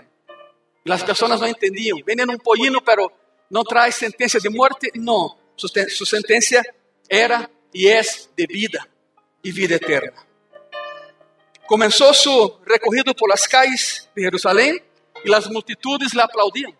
As 0.88 1.02
pessoas 1.02 1.40
não 1.40 1.48
entendiam. 1.48 1.98
Vem 2.04 2.16
um 2.28 2.38
pollino, 2.38 2.82
pero 2.82 3.10
não 3.50 3.64
traz 3.64 3.94
sentença 3.94 4.38
de 4.38 4.48
morte. 4.48 4.90
Não. 4.94 5.36
Sua 5.56 6.06
sentença 6.06 6.62
era 7.08 7.48
e 7.74 7.88
é 7.88 8.00
de 8.02 8.46
vida 8.46 8.86
e 9.42 9.50
vida 9.50 9.74
eterna. 9.74 10.14
Começou 11.66 12.12
seu 12.12 12.60
recorrido 12.66 13.14
por 13.14 13.28
las 13.28 13.46
calles 13.46 14.08
de 14.14 14.22
Jerusalém 14.22 14.82
e 15.24 15.34
as 15.34 15.46
multitudes 15.46 16.12
la 16.12 16.24
aplaudiam. 16.24 16.74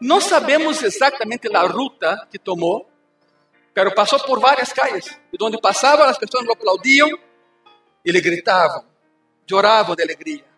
Não 0.00 0.20
sabemos 0.20 0.82
exatamente 0.82 1.54
a 1.54 1.62
ruta 1.62 2.26
que 2.30 2.38
tomou, 2.38 2.90
pero 3.74 3.94
passou 3.94 4.18
por 4.20 4.40
várias 4.40 4.72
calles. 4.72 5.06
E 5.32 5.42
onde 5.42 5.60
passava, 5.60 6.06
as 6.06 6.18
pessoas 6.18 6.44
lo 6.44 6.52
aplaudiam 6.52 7.08
e 8.04 8.12
lhe 8.12 8.20
gritavam, 8.20 8.84
choravam 9.48 9.94
de 9.94 10.02
alegria. 10.02 10.55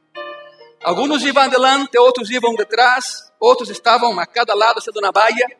Alguns 0.83 1.23
iam 1.25 1.39
adelante, 1.39 1.99
outros 1.99 2.31
iam 2.31 2.55
detrás, 2.55 3.33
outros 3.41 3.69
estavam 3.69 4.19
a 4.19 4.27
cada 4.27 4.55
lado, 4.55 4.81
sendo 4.81 5.01
na 5.01 5.11
baia. 5.11 5.59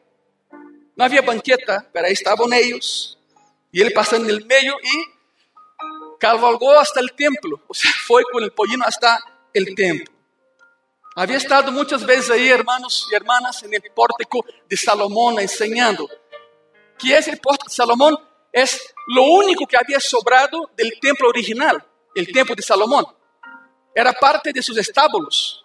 Não 0.97 1.07
havia 1.07 1.23
banqueta, 1.23 1.87
pero 1.93 2.07
aí 2.07 2.13
estavam 2.13 2.53
eles. 2.53 3.17
E 3.73 3.81
ele 3.81 3.91
passando 3.91 4.27
no 4.27 4.47
meio 4.47 4.77
e 4.83 6.19
cavalgou 6.19 6.71
hasta 6.79 7.01
o 7.01 7.09
templo. 7.09 7.61
Ou 7.69 7.75
seja, 7.75 7.95
foi 8.07 8.23
com 8.25 8.39
o 8.39 8.51
pollino 8.51 8.85
hasta 8.85 9.19
o 9.57 9.75
templo. 9.75 10.13
Havia 11.17 11.37
estado 11.37 11.73
muitas 11.73 12.03
vezes 12.05 12.31
aí, 12.31 12.49
hermanos 12.49 13.09
e 13.11 13.15
hermanas, 13.15 13.63
no 13.63 13.93
pórtico 13.93 14.45
de 14.69 14.77
Salomão 14.77 15.41
ensinando. 15.41 16.09
Que 16.97 17.13
é 17.13 17.19
o 17.19 17.41
pórtico 17.41 17.69
de 17.69 17.75
Salomão? 17.75 18.17
É 18.53 18.65
o 18.65 19.39
único 19.39 19.67
que 19.67 19.77
havia 19.77 20.01
sobrado 20.01 20.59
do 20.59 20.91
templo 21.01 21.27
original, 21.29 21.77
o 22.17 22.27
templo 22.33 22.55
de 22.55 22.63
Salomão 22.63 23.18
era 23.95 24.13
parte 24.13 24.53
de 24.53 24.63
seus 24.63 24.79
estábulos. 24.79 25.65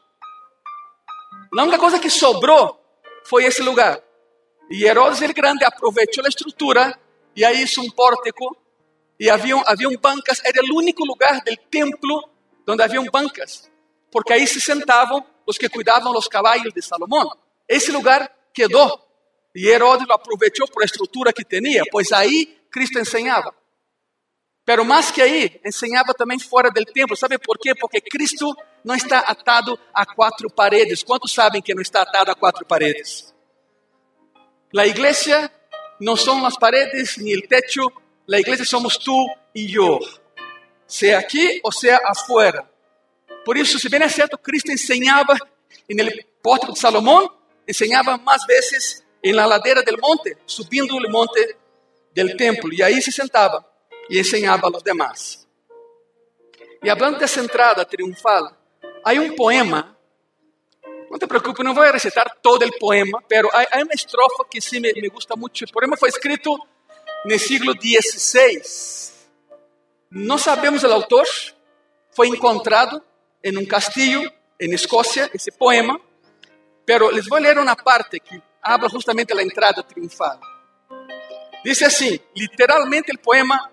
A 1.57 1.61
única 1.61 1.77
coisa 1.77 1.99
que 1.99 2.09
sobrou 2.09 2.79
foi 3.25 3.45
esse 3.45 3.61
lugar. 3.61 4.01
E 4.69 4.85
Herodes 4.85 5.21
el 5.21 5.33
Grande 5.33 5.63
aproveitou 5.63 6.25
a 6.25 6.27
estrutura 6.27 6.99
e 7.35 7.45
aí 7.45 7.61
hizo 7.61 7.81
um 7.81 7.89
pórtico 7.89 8.57
e 9.19 9.29
haviam, 9.29 9.63
haviam 9.65 9.95
bancas. 9.97 10.41
Era 10.43 10.61
o 10.63 10.77
único 10.77 11.05
lugar 11.05 11.41
do 11.41 11.55
templo 11.69 12.29
onde 12.67 12.81
haviam 12.81 13.05
bancas, 13.05 13.69
porque 14.11 14.33
aí 14.33 14.47
se 14.47 14.59
sentavam 14.59 15.23
os 15.45 15.57
que 15.57 15.69
cuidavam 15.69 16.13
dos 16.13 16.27
caballos 16.27 16.73
de 16.73 16.81
Salomão. 16.81 17.29
Esse 17.67 17.91
lugar 17.91 18.33
quedou 18.53 18.99
e 19.55 19.67
Herodes 19.67 20.07
lo 20.07 20.13
aproveitou 20.13 20.67
por 20.67 20.81
a 20.81 20.85
estrutura 20.85 21.31
que 21.31 21.43
tinha, 21.43 21.83
pois 21.91 22.11
aí 22.11 22.57
Cristo 22.71 22.97
ensinava. 22.99 23.53
Pero 24.65 24.85
mais 24.85 25.11
que 25.11 25.21
aí, 25.21 25.59
ensinava 25.65 26.13
também 26.13 26.39
fora 26.39 26.71
do 26.71 26.85
templo. 26.85 27.17
Sabe 27.17 27.37
por 27.37 27.57
quê? 27.57 27.75
Porque 27.75 27.99
Cristo 27.99 28.55
não 28.83 28.95
está 28.95 29.19
atado 29.19 29.77
a 29.93 30.05
quatro 30.05 30.49
paredes. 30.49 31.03
Quantos 31.03 31.33
sabem 31.33 31.61
que 31.61 31.73
não 31.73 31.81
está 31.81 32.01
atado 32.01 32.31
a 32.31 32.35
quatro 32.35 32.65
paredes? 32.65 33.33
A 34.75 34.87
igreja 34.87 35.51
não 35.99 36.15
são 36.15 36.45
as 36.45 36.57
paredes 36.57 37.17
nem 37.17 37.37
o 37.37 37.47
techo. 37.47 37.91
A 38.31 38.39
igreja 38.39 38.63
somos 38.63 38.97
tu 38.97 39.29
e 39.53 39.75
eu. 39.75 39.99
Seja 40.87 41.19
aqui 41.19 41.59
ou 41.63 41.71
seja 41.71 41.99
afuera. 42.05 42.69
Por 43.43 43.57
isso, 43.57 43.77
se 43.77 43.89
bem 43.89 44.01
é 44.01 44.07
certo, 44.07 44.37
Cristo 44.37 44.71
ensinava 44.71 45.37
no 45.89 46.11
pórtico 46.41 46.71
de 46.71 46.79
Salomão, 46.79 47.29
ensinava 47.67 48.17
mais 48.17 48.45
vezes 48.45 49.03
na 49.25 49.45
ladeira 49.45 49.83
do 49.83 49.97
monte, 49.99 50.37
subindo 50.47 50.95
o 50.95 51.11
monte 51.11 51.57
do 52.15 52.37
templo. 52.37 52.73
E 52.73 52.81
aí 52.81 53.01
se 53.01 53.11
sentava 53.11 53.72
e 54.09 54.19
ensinava 54.19 54.67
aos 54.67 54.83
demais. 54.83 55.47
E 56.83 56.89
hablando 56.89 57.17
dessa 57.17 57.39
entrada 57.39 57.85
triunfal, 57.85 58.51
há 59.03 59.11
um 59.13 59.35
poema, 59.35 59.97
não 61.09 61.17
te 61.17 61.27
preocupes, 61.27 61.63
não 61.63 61.73
vou 61.73 61.83
recitar 61.83 62.37
todo 62.41 62.65
o 62.65 62.79
poema, 62.79 63.23
pero 63.27 63.49
há 63.53 63.77
uma 63.77 63.93
estrofa 63.93 64.45
que 64.49 64.59
sim 64.59 64.79
me, 64.79 64.91
me 64.93 65.09
gusta 65.09 65.35
muito. 65.35 65.63
O 65.63 65.71
poema 65.71 65.95
foi 65.95 66.09
escrito 66.09 66.57
no 67.25 67.39
século 67.39 67.73
XVI. 67.73 68.61
Não 70.11 70.37
sabemos 70.37 70.83
o 70.83 70.87
autor, 70.87 71.25
foi 72.11 72.27
encontrado 72.27 73.01
em 73.43 73.57
um 73.57 73.65
castillo 73.65 74.29
em 74.59 74.73
Escócia, 74.73 75.29
esse 75.33 75.51
poema, 75.51 75.99
pero 76.85 77.09
les 77.09 77.27
vou 77.27 77.39
ler 77.39 77.57
uma 77.57 77.75
parte 77.75 78.19
que 78.19 78.41
habla 78.61 78.89
justamente 78.89 79.33
da 79.33 79.41
entrada 79.41 79.83
triunfal. 79.83 80.39
Diz 81.63 81.81
assim, 81.81 82.19
literalmente 82.35 83.11
o 83.11 83.19
poema 83.19 83.72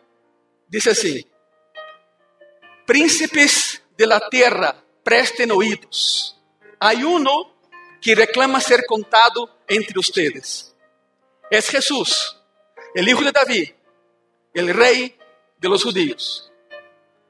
Dice 0.71 0.91
así, 0.91 1.29
príncipes 2.87 3.83
de 3.99 4.07
la 4.07 4.29
tierra, 4.29 4.81
presten 5.03 5.51
oídos. 5.51 6.41
Hay 6.79 7.03
uno 7.03 7.57
que 8.01 8.15
reclama 8.15 8.61
ser 8.61 8.87
contado 8.87 9.59
entre 9.67 9.99
ustedes. 9.99 10.73
Es 11.51 11.69
Jesús, 11.69 12.37
el 12.95 13.09
hijo 13.09 13.21
de 13.25 13.33
David, 13.33 13.71
el 14.55 14.73
rey 14.73 15.19
de 15.59 15.69
los 15.69 15.83
judíos. 15.83 16.53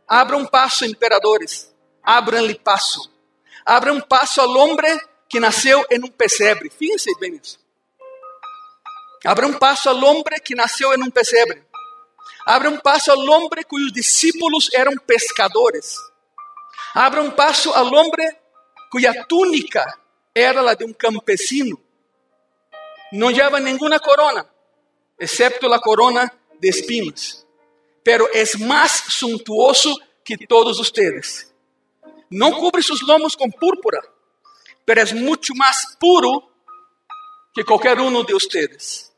Abran 0.07 0.47
paso, 0.49 0.85
emperadores, 0.85 1.73
abranle 2.03 2.57
paso. 2.57 3.11
Abran 3.65 4.03
paso 4.03 4.43
al 4.43 4.55
hombre 4.55 5.01
que 5.27 5.41
nació 5.41 5.87
en 5.89 6.05
un 6.05 6.11
pesebre. 6.11 6.69
Fíjense 6.69 7.11
bien 7.19 7.41
eso. 7.43 7.59
Abran 9.25 9.59
paso 9.59 9.89
al 9.89 10.05
hombre 10.05 10.37
que 10.45 10.55
nació 10.55 10.93
en 10.93 11.05
un 11.05 11.11
pesebre. 11.11 11.70
Abra 12.45 12.71
um 12.71 12.79
passo 12.79 13.11
ao 13.11 13.19
homem 13.19 13.63
cujos 13.67 13.93
discípulos 13.93 14.71
eram 14.73 14.97
pescadores. 14.97 15.95
Abra 16.95 17.23
um 17.23 17.31
passo 17.31 17.71
ao 17.71 17.87
homem 17.87 18.37
cuja 18.91 19.25
túnica 19.25 19.99
era 20.35 20.69
a 20.69 20.75
de 20.75 20.85
um 20.85 20.93
campesino. 20.93 21.81
Não 23.13 23.31
lleva 23.31 23.61
nenhuma 23.61 23.99
corona, 24.01 24.49
excepto 25.19 25.73
a 25.73 25.81
corona 25.81 26.31
de 26.59 26.69
espinas. 26.69 27.47
Pero 28.03 28.29
é 28.33 28.45
mais 28.59 29.05
suntuoso 29.09 30.01
que 30.25 30.47
todos 30.47 30.79
ustedes. 30.79 31.53
Não 32.31 32.53
cubre 32.53 32.83
seus 32.83 33.01
lomos 33.03 33.35
com 33.35 33.51
púrpura, 33.51 34.01
pero 34.87 35.01
é 35.01 35.15
muito 35.15 35.55
mais 35.57 35.97
puro 35.97 36.49
que 37.53 37.65
qualquer 37.65 37.99
um 37.99 38.25
de 38.25 38.35
ustedes. 38.35 39.10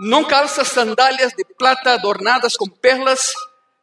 Não 0.00 0.24
calça 0.24 0.64
sandálias 0.64 1.34
de 1.34 1.44
plata 1.44 1.92
adornadas 1.92 2.56
com 2.56 2.66
perlas, 2.66 3.34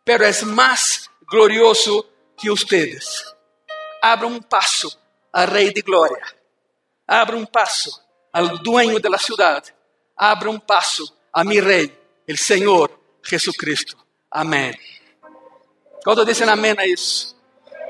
pero 0.04 0.24
é 0.24 0.46
mais 0.46 1.08
glorioso 1.30 2.04
que 2.36 2.50
ustedes. 2.50 3.24
Abra 4.02 4.26
um 4.26 4.42
passo 4.42 4.98
al 5.32 5.48
Rei 5.48 5.72
de 5.72 5.84
Glória. 5.84 6.26
Abra 7.08 7.38
um 7.38 7.46
passo 7.46 8.02
al 8.34 8.58
dueño 8.64 9.00
de 9.00 9.10
la 9.10 9.20
ciudad. 9.20 9.64
Abra 10.18 10.50
um 10.50 10.60
passo 10.60 11.06
a 11.32 11.44
mi 11.44 11.60
Rei, 11.60 11.96
el 12.28 12.38
Senhor 12.40 12.90
Jesucristo. 13.24 13.96
Amém. 14.32 14.74
Quando 16.04 16.26
dizem 16.26 16.50
amém 16.50 16.74
a 16.80 16.88
isso? 16.88 17.36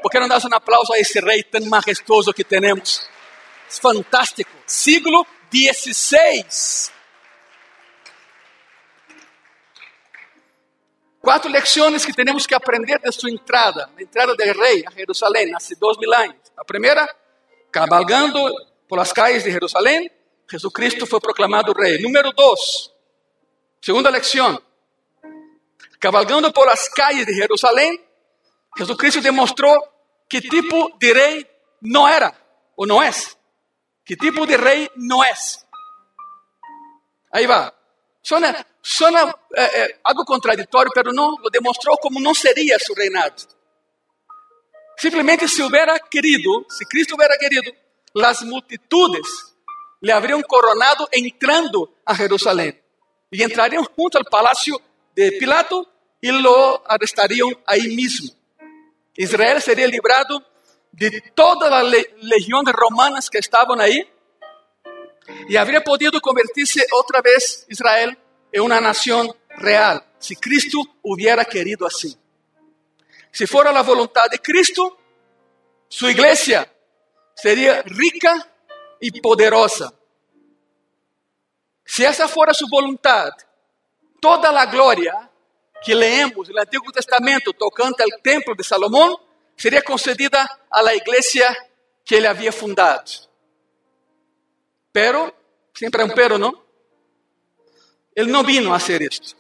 Por 0.02 0.12
que 0.12 0.20
não 0.20 0.28
dás 0.28 0.44
um 0.44 0.54
aplauso 0.54 0.92
a 0.92 1.00
esse 1.00 1.20
rei 1.22 1.44
tão 1.44 1.62
majestoso 1.68 2.34
que 2.34 2.44
temos? 2.44 3.10
Fantástico. 3.70 4.52
Siglo 4.66 5.26
XVI. 5.50 6.96
Quatro 11.28 11.52
lições 11.52 12.06
que 12.06 12.13
temos 12.13 12.48
que 12.48 12.56
aprender 12.56 13.00
de 13.00 13.12
sua 13.12 13.30
entrada, 13.30 13.90
a 13.98 14.02
entrada 14.02 14.34
do 14.34 14.42
rei 14.42 14.86
a 14.88 14.92
Jerusalém, 14.92 15.54
há 15.54 15.58
dois 15.78 15.98
mil 15.98 16.13
anos. 16.13 16.38
A 16.56 16.63
primeira, 16.63 17.06
cabalgando 17.70 18.40
por 18.88 18.98
as 18.98 19.12
calles 19.12 19.44
de 19.44 19.52
Jerusalém, 19.52 20.10
Jesucristo 20.50 21.06
foi 21.06 21.20
proclamado 21.20 21.74
rei. 21.74 22.02
Número 22.02 22.32
dois, 22.32 22.94
segunda 23.82 24.10
lição, 24.10 24.58
cabalgando 26.00 26.50
por 26.54 26.70
as 26.70 26.88
calles 26.88 27.26
de 27.26 27.34
Jerusalém, 27.34 28.02
Jesucristo 28.78 29.20
demonstrou 29.20 29.78
que 30.30 30.40
tipo 30.40 30.98
de 30.98 31.12
rei 31.12 31.46
não 31.82 32.08
era 32.08 32.34
ou 32.78 32.88
não 32.88 33.04
é. 33.04 33.12
Que 34.06 34.16
tipo 34.16 34.48
de 34.48 34.56
rei 34.56 34.90
não 34.96 35.22
é. 35.22 35.34
Aí 37.34 37.46
vai. 37.46 37.70
Suena, 38.24 38.66
suena 38.88 39.36
eh, 39.54 39.69
eh, 39.73 40.00
algo 40.02 40.23
contraditório, 40.23 40.89
pero 40.93 41.12
não 41.12 41.32
lo 41.32 41.50
demonstrou 41.50 41.97
como 41.97 42.21
não 42.21 42.34
seria 42.34 42.80
seu 42.80 42.95
reinado. 42.95 43.43
Simplesmente 44.97 45.45
se 45.50 45.62
hubiera 45.62 46.00
querido, 46.00 46.65
se 46.69 46.86
Cristo 46.86 47.15
hubiera 47.15 47.38
querido, 47.38 47.69
as 48.23 48.41
multitudes 48.43 49.28
le 50.02 50.13
habrían 50.13 50.41
coronado 50.41 51.06
entrando 51.12 51.93
a 52.06 52.13
Jerusalém 52.13 52.80
e 53.32 53.43
entrariam 53.43 53.84
junto 53.84 54.17
ao 54.17 54.23
palácio 54.23 54.80
de 55.13 55.34
Pilato 55.34 55.86
e 56.23 56.32
lo 56.32 56.82
arrestariam 56.86 57.52
aí 57.67 57.93
mesmo. 57.93 58.34
Israel 59.17 59.60
seria 59.60 59.86
librado 59.86 60.41
de 60.93 61.21
todas 61.36 61.71
as 61.71 61.84
legiões 62.21 62.71
romanas 62.73 63.28
que 63.28 63.38
estavam 63.38 63.80
aí 63.82 64.08
e 65.50 65.58
habría 65.58 65.82
podido 65.82 66.21
convertirse 66.21 66.80
outra 66.93 67.21
vez 67.21 67.65
Israel 67.69 68.15
em 68.58 68.60
uma 68.60 68.82
nação 68.82 69.36
real, 69.52 70.02
se 70.20 70.36
Cristo 70.36 70.82
hubiera 71.04 71.46
querido 71.46 71.86
assim. 71.86 72.17
Se 73.32 73.46
fora 73.46 73.70
a 73.70 73.84
vontade 73.84 74.32
de 74.32 74.39
Cristo, 74.39 74.98
sua 75.88 76.10
igreja 76.10 76.67
seria 77.36 77.84
rica 77.84 78.48
e 79.00 79.22
poderosa. 79.22 79.93
Se 81.86 82.04
essa 82.04 82.28
fora 82.28 82.52
sua 82.52 82.67
vontade, 82.67 83.46
toda 84.20 84.50
a 84.50 84.65
glória 84.65 85.13
que 85.84 85.93
leemos 85.93 86.50
no 86.50 86.60
Antigo 86.60 86.91
Testamento 86.91 87.54
tocante 87.54 88.02
ao 88.02 88.20
templo 88.22 88.56
de 88.56 88.63
Salomão 88.63 89.20
seria 89.56 89.84
concedida 89.84 90.43
à 90.72 90.96
igreja 90.96 91.56
que 92.04 92.15
ele 92.15 92.26
havia 92.26 92.52
fundado. 92.52 93.12
Pero, 94.91 95.32
sempre 95.76 96.02
é 96.02 96.06
um 96.06 96.10
pero, 96.10 96.39
não? 96.39 96.66
Ele 98.17 98.32
não 98.32 98.43
vino 98.43 98.73
a 98.73 98.75
hacer 98.75 99.01
isto. 99.01 99.38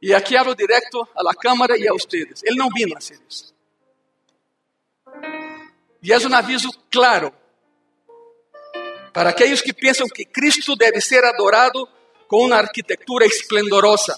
E 0.00 0.14
aqui 0.14 0.36
hablo 0.36 0.54
direto 0.54 1.06
à 1.14 1.34
Câmara 1.34 1.76
e 1.76 1.86
a 1.86 1.92
vocês. 1.92 2.42
Ele 2.42 2.56
não 2.56 2.70
vino 2.70 2.94
a 2.94 2.98
hacer 2.98 3.18
isso. 3.28 3.52
E 6.02 6.12
é 6.12 6.18
um 6.18 6.34
aviso 6.34 6.70
claro 6.90 7.34
para 9.12 9.30
aqueles 9.30 9.60
que 9.60 9.72
pensam 9.72 10.06
que 10.08 10.24
Cristo 10.24 10.74
deve 10.76 11.00
ser 11.00 11.22
adorado 11.24 11.86
com 12.26 12.46
uma 12.46 12.56
arquitetura 12.56 13.26
esplendorosa 13.26 14.16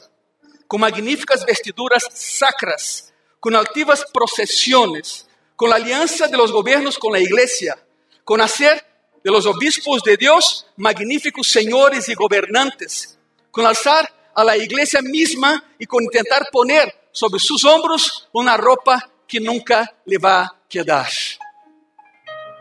com 0.66 0.78
magníficas 0.78 1.44
vestiduras 1.44 2.04
sacras, 2.12 3.12
com 3.40 3.54
altivas 3.56 4.04
procesiones, 4.10 5.26
com 5.56 5.66
a 5.66 5.76
aliança 5.76 6.28
de 6.28 6.36
los 6.36 6.50
gobiernos 6.50 6.96
com 6.96 7.14
a 7.14 7.20
igreja, 7.20 7.78
com 8.24 8.40
hacer 8.40 8.84
de 9.26 9.32
los 9.32 9.44
obispos 9.44 10.04
de 10.04 10.16
Deus 10.16 10.66
magníficos 10.76 11.48
senhores 11.48 12.08
e 12.08 12.14
governantes, 12.14 13.18
com 13.50 13.66
alzar 13.66 14.08
a 14.32 14.44
la 14.44 14.56
igreja 14.56 15.02
misma 15.02 15.64
e 15.80 15.84
com 15.84 15.98
tentar 16.06 16.48
poner 16.52 16.94
sobre 17.12 17.40
sus 17.40 17.64
hombros 17.64 18.28
uma 18.32 18.54
roupa 18.54 19.02
que 19.26 19.40
nunca 19.40 19.92
lhe 20.06 20.16
vai 20.16 20.46
quedar. 20.68 21.10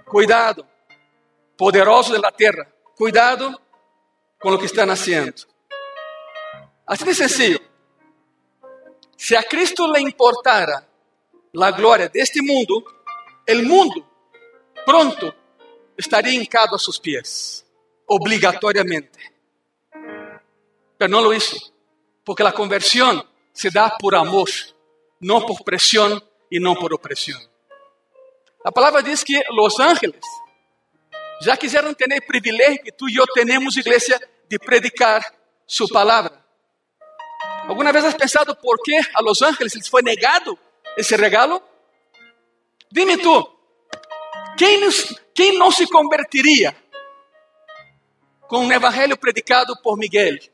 Cuidado, 0.07 0.65
poderoso 1.55 2.13
de 2.13 2.17
la 2.17 2.31
terra, 2.31 2.67
cuidado 2.95 3.55
com 4.41 4.49
o 4.49 4.57
que 4.57 4.65
estão 4.65 4.89
haciendo. 4.89 5.45
Assim 6.87 7.05
de 7.05 7.13
sencillo. 7.13 7.59
Se 9.15 9.35
a 9.35 9.43
Cristo 9.43 9.85
le 9.85 9.99
importara 9.99 10.89
a 11.61 11.71
glória 11.71 12.09
deste 12.09 12.41
mundo, 12.41 12.83
o 13.47 13.55
mundo 13.61 14.03
pronto 14.83 15.44
estaria 15.97 16.33
hincado 16.33 16.75
a 16.75 16.79
seus 16.79 16.99
pés, 16.99 17.65
obrigatoriamente. 18.07 19.33
Pero 20.97 21.11
não 21.11 21.21
lo 21.21 21.33
hizo, 21.33 21.57
porque 22.23 22.43
a 22.43 22.51
conversão 22.51 23.25
se 23.53 23.69
dá 23.69 23.89
por 23.89 24.15
amor, 24.15 24.49
não 25.19 25.45
por 25.45 25.63
pressão 25.63 26.21
e 26.51 26.59
não 26.59 26.75
por 26.75 26.93
opressão. 26.93 27.39
A 28.63 28.71
palavra 28.71 29.03
diz 29.03 29.23
que 29.23 29.39
os 29.49 29.79
ángeles 29.79 30.25
já 31.41 31.55
quiseram 31.57 31.93
ter 31.93 32.05
o 32.05 32.25
privilégio 32.25 32.83
que 32.83 32.91
tu 32.91 33.09
e 33.09 33.15
eu 33.15 33.25
temos, 33.27 33.77
igreja, 33.77 34.19
de 34.49 34.57
predicar 34.57 35.21
sua 35.67 35.87
palavra. 35.87 36.43
¿Alguna 37.67 37.91
vez 37.91 38.05
has 38.05 38.15
pensado 38.15 38.55
por 38.59 38.79
qué 38.83 38.99
a 39.13 39.21
los 39.21 39.41
ángeles 39.41 39.75
les 39.75 39.89
fue 39.89 40.01
negado 40.03 40.57
ese 40.95 41.17
regalo? 41.17 41.63
Dime 42.91 43.17
tú, 43.17 43.54
¿quién, 44.57 44.81
quién 45.33 45.57
no 45.57 45.71
se 45.71 45.87
convertiría 45.87 46.75
con 48.47 48.65
un 48.65 48.71
evangelio 48.71 49.17
predicado 49.17 49.75
por 49.81 49.97
Miguel? 49.97 50.51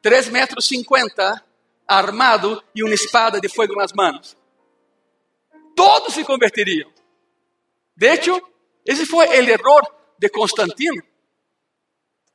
Tres 0.00 0.30
metros 0.30 0.66
cincuenta, 0.66 1.44
armado 1.86 2.64
y 2.74 2.82
una 2.82 2.94
espada 2.94 3.38
de 3.38 3.48
fuego 3.48 3.74
en 3.74 3.80
las 3.80 3.94
manos. 3.94 4.36
Todos 5.76 6.12
se 6.12 6.24
convertirían. 6.24 6.92
De 7.94 8.12
hecho, 8.12 8.40
ese 8.84 9.06
fue 9.06 9.36
el 9.38 9.48
error 9.48 9.82
de 10.18 10.28
Constantino, 10.30 11.02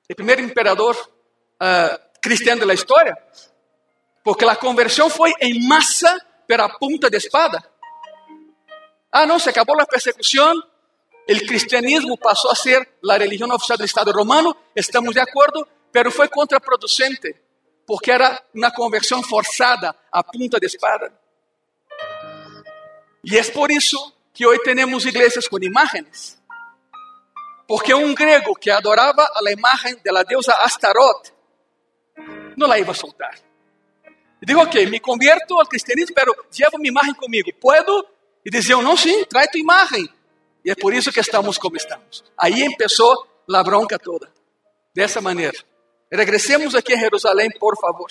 el 0.07 0.15
primer 0.15 0.39
emperador 0.39 0.95
uh, 0.95 1.97
cristiano 2.21 2.61
de 2.61 2.65
la 2.67 2.73
historia. 2.73 3.17
Porque 4.23 4.45
a 4.45 4.55
conversão 4.55 5.09
foi 5.09 5.33
em 5.39 5.67
massa 5.67 6.17
pela 6.47 6.69
punta 6.77 7.09
de 7.09 7.17
espada. 7.17 7.63
Ah, 9.11 9.25
não, 9.25 9.39
se 9.39 9.49
acabou 9.49 9.79
a 9.79 9.85
persecução, 9.85 10.53
o 11.29 11.47
cristianismo 11.47 12.17
passou 12.17 12.51
a 12.51 12.55
ser 12.55 12.87
a 13.09 13.17
religião 13.17 13.49
oficial 13.49 13.77
do 13.77 13.85
Estado 13.85 14.11
romano, 14.11 14.55
estamos 14.75 15.13
de 15.13 15.19
acordo, 15.19 15.67
pero 15.91 16.11
foi 16.11 16.27
contraproducente, 16.27 17.35
porque 17.85 18.11
era 18.11 18.41
uma 18.53 18.71
conversão 18.71 19.21
forçada 19.23 19.95
a 20.11 20.23
punta 20.23 20.59
de 20.59 20.67
espada. 20.67 21.11
E 23.23 23.37
é 23.37 23.43
por 23.51 23.71
isso 23.71 24.13
que 24.33 24.45
hoje 24.45 24.61
temos 24.63 25.05
igrejas 25.05 25.47
com 25.47 25.57
imagens. 25.61 26.37
Porque 27.67 27.93
um 27.93 28.13
grego 28.13 28.55
que 28.55 28.69
adorava 28.69 29.27
a 29.35 29.51
imagem 29.51 29.97
da 30.05 30.23
deusa 30.23 30.53
Astaroth 30.53 31.33
não 32.55 32.67
la 32.67 32.79
iba 32.79 32.91
a 32.91 32.95
soltar. 32.95 33.37
E 34.41 34.45
digo, 34.45 34.61
ok, 34.61 34.85
me 34.87 34.99
convierto 34.99 35.59
ao 35.59 35.65
cristianismo, 35.65 36.15
pero 36.15 36.33
llevo 36.51 36.77
minha 36.77 36.91
imagem 36.91 37.13
comigo. 37.15 37.51
Puedo? 37.59 38.07
E 38.47 38.49
diziam, 38.49 38.81
não, 38.81 38.95
sim, 38.95 39.25
traz 39.25 39.51
tua 39.51 39.59
imagem. 39.59 40.07
E 40.63 40.71
é 40.71 40.75
por 40.75 40.93
isso 40.93 41.11
que 41.11 41.19
estamos 41.19 41.57
como 41.57 41.75
estamos. 41.75 42.23
Aí 42.37 42.73
começou 42.77 43.27
a 43.53 43.61
bronca 43.61 43.99
toda. 43.99 44.31
Dessa 44.95 45.19
maneira. 45.19 45.57
Regressemos 46.09 46.73
aqui 46.73 46.93
a 46.93 46.97
Jerusalém, 46.97 47.49
por 47.59 47.77
favor. 47.77 48.09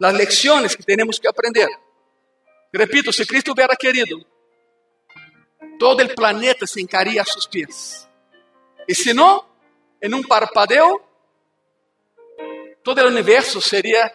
As 0.00 0.14
lições 0.14 0.76
que 0.76 0.84
temos 0.84 1.18
que 1.18 1.26
aprender. 1.26 1.68
Repito, 2.72 3.12
se 3.12 3.26
Cristo 3.26 3.50
hubiera 3.50 3.74
querido, 3.74 4.24
todo 5.76 6.04
o 6.04 6.14
planeta 6.14 6.64
se 6.64 6.80
encaria 6.80 7.20
a 7.20 7.24
seus 7.24 7.44
pés. 7.44 8.08
E 8.86 8.94
se 8.94 9.12
não, 9.12 9.44
em 10.00 10.14
um 10.14 10.22
parpadeo, 10.22 11.02
todo 12.84 13.00
o 13.00 13.08
universo 13.08 13.60
seria 13.60 14.14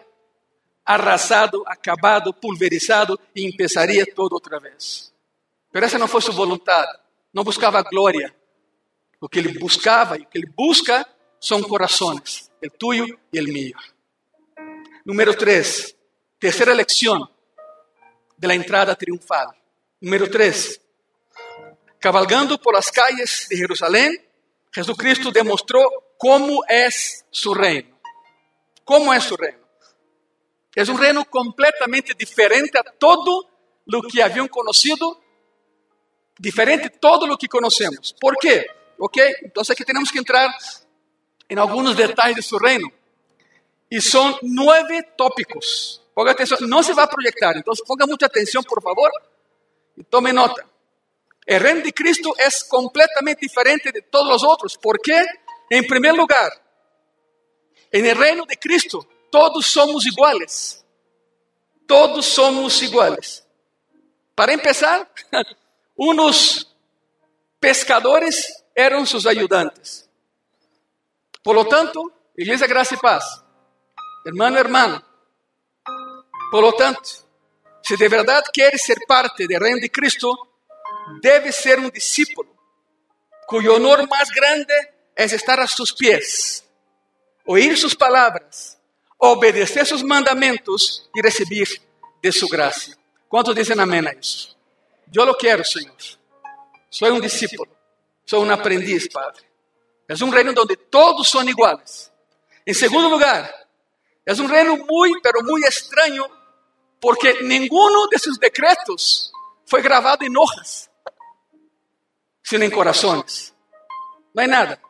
arrasado, 0.85 1.65
acabado, 1.67 2.33
pulverizado 2.33 3.19
e 3.35 3.45
empezaria 3.45 4.05
todo 4.05 4.31
outra 4.31 4.57
vez. 4.57 5.16
Pero 5.77 5.85
essa 5.85 5.99
não 5.99 6.07
foi 6.07 6.21
sua 6.21 6.33
vontade. 6.33 6.91
Não 7.31 7.43
buscava 7.43 7.83
glória. 7.83 8.35
O 9.21 9.29
que 9.29 9.37
ele 9.37 9.59
buscava 9.59 10.17
e 10.17 10.21
o 10.21 10.25
que 10.25 10.39
ele 10.39 10.47
busca 10.47 11.07
são 11.39 11.61
corações, 11.61 12.49
o 12.65 12.67
tuyo 12.67 13.19
e 13.31 13.39
o 13.39 13.43
mío. 13.43 13.77
Número 15.05 15.35
3, 15.35 15.95
terceira 16.39 16.73
lección 16.73 17.29
de 18.35 18.47
la 18.47 18.55
entrada 18.55 18.95
triunfal. 18.95 19.53
Número 20.01 20.27
3, 20.27 20.81
cabalgando 21.99 22.57
por 22.57 22.73
las 22.73 22.89
calles 22.89 23.45
de 23.47 23.57
Jerusalém, 23.57 24.19
Jesucristo 24.73 25.31
demonstrou 25.31 25.85
como 26.17 26.63
é 26.67 26.89
su 26.89 27.53
reino. 27.53 27.95
Como 28.83 29.13
é 29.13 29.19
su 29.19 29.35
reino? 29.35 29.63
É 30.75 30.81
um 30.91 30.95
reino 30.95 31.23
completamente 31.23 32.15
diferente 32.15 32.75
a 32.79 32.83
todo 32.83 33.47
o 33.93 34.01
que 34.07 34.23
haviam 34.23 34.47
conhecido, 34.47 35.21
diferente 36.39 36.83
de 36.83 36.97
todo 36.97 37.31
o 37.31 37.37
que 37.37 37.47
conhecemos. 37.47 38.13
¿Por 38.19 38.35
quê? 38.37 38.69
Ok, 38.99 39.35
então 39.43 39.63
aqui 39.69 39.85
temos 39.85 40.11
que 40.11 40.19
entrar 40.19 40.49
em 41.49 41.57
alguns 41.57 41.95
detalhes 41.95 42.35
de 42.35 42.43
seu 42.43 42.57
reino. 42.57 42.91
E 43.89 44.01
são 44.01 44.37
nove 44.41 45.01
tópicos. 45.15 46.01
Ponga 46.13 46.31
atenção, 46.31 46.57
não 46.61 46.81
se 46.81 46.93
vai 46.93 47.07
projetar, 47.07 47.55
então 47.57 47.73
ponga 47.85 48.07
muita 48.07 48.25
atenção, 48.25 48.63
por 48.63 48.81
favor, 48.81 49.09
e 49.95 50.03
tome 50.03 50.33
nota. 50.33 50.65
O 51.49 51.57
reino 51.57 51.81
de 51.81 51.91
Cristo 51.91 52.33
é 52.37 52.47
completamente 52.67 53.41
diferente 53.41 53.91
de 53.91 54.01
todos 54.01 54.35
os 54.35 54.43
outros. 54.43 54.75
¿Por 54.75 54.99
quê? 54.99 55.25
Em 55.71 55.85
primeiro 55.85 56.17
lugar, 56.17 56.49
em 57.93 58.05
el 58.05 58.17
reino 58.17 58.45
de 58.45 58.55
Cristo, 58.57 59.07
todos 59.31 59.67
somos 59.67 60.05
iguales. 60.05 60.83
Todos 61.87 62.25
somos 62.25 62.81
iguales. 62.81 63.47
Para 64.35 64.53
empezar, 64.53 65.09
unos 65.97 66.75
pescadores 67.59 68.63
eram 68.75 69.05
seus 69.05 69.25
ayudantes. 69.25 70.07
Por 71.43 71.55
lo 71.55 71.65
tanto, 71.65 72.11
Igreja 72.37 72.67
Graça 72.67 72.93
e 72.93 72.99
Paz, 72.99 73.23
hermano, 74.25 74.57
hermano, 74.57 75.03
por 76.51 76.61
lo 76.61 76.73
tanto, 76.73 77.25
se 77.83 77.97
de 77.97 78.07
verdade 78.07 78.49
quer 78.53 78.77
ser 78.77 78.97
parte 79.07 79.47
do 79.47 79.57
reino 79.57 79.79
de 79.79 79.89
Cristo, 79.89 80.31
deve 81.21 81.51
ser 81.51 81.79
um 81.79 81.89
discípulo 81.89 82.57
cuyo 83.47 83.75
honor 83.75 84.05
mais 84.07 84.29
grande 84.29 84.73
é 85.15 85.23
estar 85.23 85.57
a 85.59 85.65
seus 85.65 85.91
pés, 85.91 86.63
oír 87.45 87.77
sus 87.77 87.95
palavras, 87.95 88.77
obedecer 89.17 89.85
sus 89.85 90.03
mandamentos 90.03 91.09
e 91.15 91.21
receber 91.21 91.67
de 92.21 92.31
sua 92.31 92.49
graça. 92.49 92.95
Quantos 93.29 93.55
dizem 93.55 93.79
amém 93.79 94.05
a 94.05 94.13
isso? 94.13 94.56
Eu 95.13 95.25
lo 95.25 95.35
quero, 95.35 95.63
Senhor. 95.63 95.95
Sou 96.89 97.09
um 97.09 97.19
discípulo, 97.19 97.69
sou 98.25 98.43
um 98.43 98.51
aprendiz, 98.51 99.07
Padre. 99.07 99.43
É 100.07 100.13
um 100.23 100.29
reino 100.29 100.53
onde 100.57 100.75
todos 100.75 101.29
são 101.29 101.47
iguais. 101.47 102.11
Em 102.65 102.73
segundo 102.73 103.09
lugar, 103.09 103.51
é 104.25 104.33
um 104.33 104.45
reino 104.45 104.77
muito, 104.77 105.21
pero 105.21 105.43
muito 105.43 105.67
estranho, 105.67 106.25
porque 106.99 107.41
nenhum 107.43 108.07
de 108.09 108.19
seus 108.19 108.37
decretos 108.37 109.31
foi 109.65 109.81
gravado 109.81 110.23
em 110.23 110.37
hojas, 110.37 110.89
sino 112.43 112.63
em 112.63 112.69
corações. 112.69 113.53
Não 114.33 114.43
é 114.43 114.47
nada. 114.47 114.81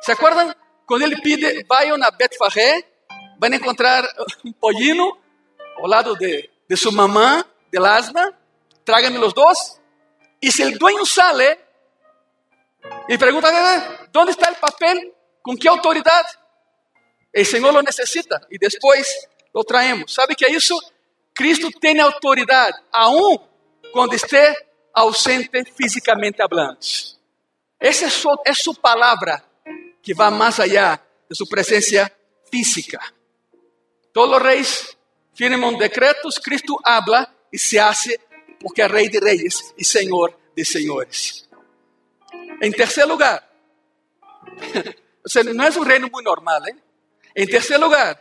¿Se 0.00 0.12
acuerdan? 0.12 0.54
Quando 0.86 1.02
ele 1.02 1.20
pide, 1.20 1.64
vayan 1.68 2.02
a 2.04 2.10
Betfagé, 2.10 2.86
van 3.38 3.52
a 3.52 3.56
encontrar 3.56 4.06
um 4.44 4.52
pollino 4.52 5.18
ao 5.78 5.86
lado 5.86 6.14
de, 6.14 6.48
de 6.68 6.76
su 6.76 6.92
mamá, 6.92 7.44
del 7.72 7.84
asma, 7.84 8.32
tráganme 8.86 9.18
los 9.18 9.34
dos. 9.34 9.78
Y 10.40 10.50
si 10.50 10.62
el 10.62 10.78
dueño 10.78 11.04
sale 11.04 11.60
y 13.08 13.18
pregunta, 13.18 14.06
¿dónde 14.12 14.32
está 14.32 14.48
el 14.48 14.56
papel? 14.56 15.12
¿Con 15.42 15.56
qué 15.58 15.68
autoridad? 15.68 16.24
El 17.32 17.44
Señor 17.44 17.74
lo 17.74 17.82
necesita 17.82 18.40
y 18.48 18.56
después 18.56 19.28
lo 19.52 19.64
traemos. 19.64 20.12
¿Sabe 20.12 20.34
que 20.34 20.50
isso? 20.50 20.78
Cristo 21.34 21.68
tem 21.78 22.00
autoridade, 22.00 22.78
aún 22.90 23.38
quando 23.92 24.14
esté 24.14 24.56
ausente 24.94 25.64
fisicamente 25.76 26.40
hablando. 26.40 26.78
Essa 27.78 28.06
é 28.06 28.08
sua, 28.08 28.40
é 28.46 28.54
sua 28.54 28.74
palavra 28.74 29.44
que 30.02 30.14
vai 30.14 30.30
mais 30.30 30.58
allá 30.58 30.98
de 31.28 31.36
sua 31.36 31.46
presença 31.46 32.10
física. 32.50 32.98
Todos 34.14 34.38
os 34.38 34.42
reis 34.42 34.96
firman 35.34 35.76
decretos, 35.76 36.38
Cristo 36.38 36.80
habla 36.82 37.30
e 37.52 37.58
se 37.58 37.78
hace 37.78 38.18
porque 38.60 38.82
é 38.82 38.86
Rei 38.86 39.08
de 39.08 39.18
Reis 39.18 39.74
e 39.76 39.84
Senhor 39.84 40.34
de 40.56 40.64
Senhores. 40.64 41.48
Em 42.62 42.72
terceiro 42.72 43.10
lugar, 43.10 43.46
não 45.54 45.64
é 45.64 45.70
um 45.70 45.82
reino 45.82 46.08
muito 46.10 46.24
normal, 46.24 46.64
¿eh? 46.66 46.76
Em 47.34 47.46
terceiro 47.46 47.84
lugar, 47.84 48.18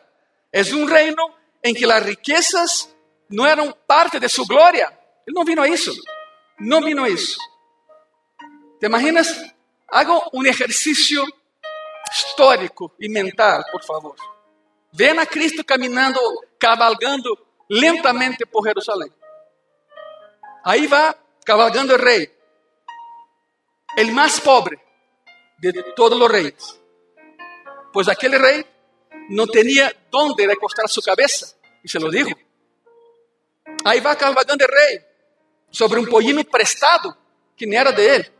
é 0.51 0.61
um 0.73 0.85
reino 0.85 1.33
em 1.63 1.73
que 1.73 1.85
as 1.89 2.05
riquezas 2.05 2.95
não 3.29 3.45
eram 3.45 3.73
parte 3.87 4.19
de 4.19 4.27
sua 4.27 4.45
glória. 4.45 4.87
Ele 5.25 5.35
não 5.35 5.45
vino 5.45 5.61
a 5.61 5.69
isso. 5.69 5.91
Não 6.59 6.81
vino 6.81 7.03
a 7.03 7.09
isso. 7.09 7.37
¿Te 8.79 8.87
imaginas? 8.87 9.27
Haga 9.87 10.29
um 10.33 10.45
exercício 10.45 11.23
histórico 12.11 12.91
e 12.99 13.07
mental, 13.07 13.63
por 13.71 13.83
favor. 13.83 14.15
Vem 14.91 15.17
a 15.17 15.25
Cristo 15.25 15.63
caminhando, 15.63 16.19
cavalgando 16.59 17.37
lentamente 17.69 18.45
por 18.45 18.63
Jerusalém. 18.63 19.11
Aí 20.65 20.87
vai 20.87 21.13
cavalgando 21.45 21.93
o 21.93 21.97
rei, 21.97 22.33
o 23.97 24.11
mais 24.11 24.39
pobre 24.39 24.79
de 25.59 25.71
todos 25.93 26.19
os 26.19 26.31
reis. 26.31 26.81
Pois 27.93 28.07
aquele 28.07 28.37
rei 28.37 28.65
não 29.29 29.45
tinha 29.45 29.95
onde 30.13 30.45
recostar 30.47 30.87
sua 30.89 31.03
cabeça, 31.03 31.55
e 31.83 31.89
se 31.89 31.99
lo 31.99 32.09
dijo. 32.09 32.35
Aí 33.85 33.99
vai 34.01 34.15
cavalgando 34.15 34.63
o 34.63 34.67
rei 34.67 35.05
sobre 35.71 35.99
um 35.99 36.05
pollino 36.05 36.43
prestado 36.43 37.15
que 37.55 37.65
nem 37.65 37.77
era 37.77 37.91
de 37.91 38.01
ele 38.01 38.35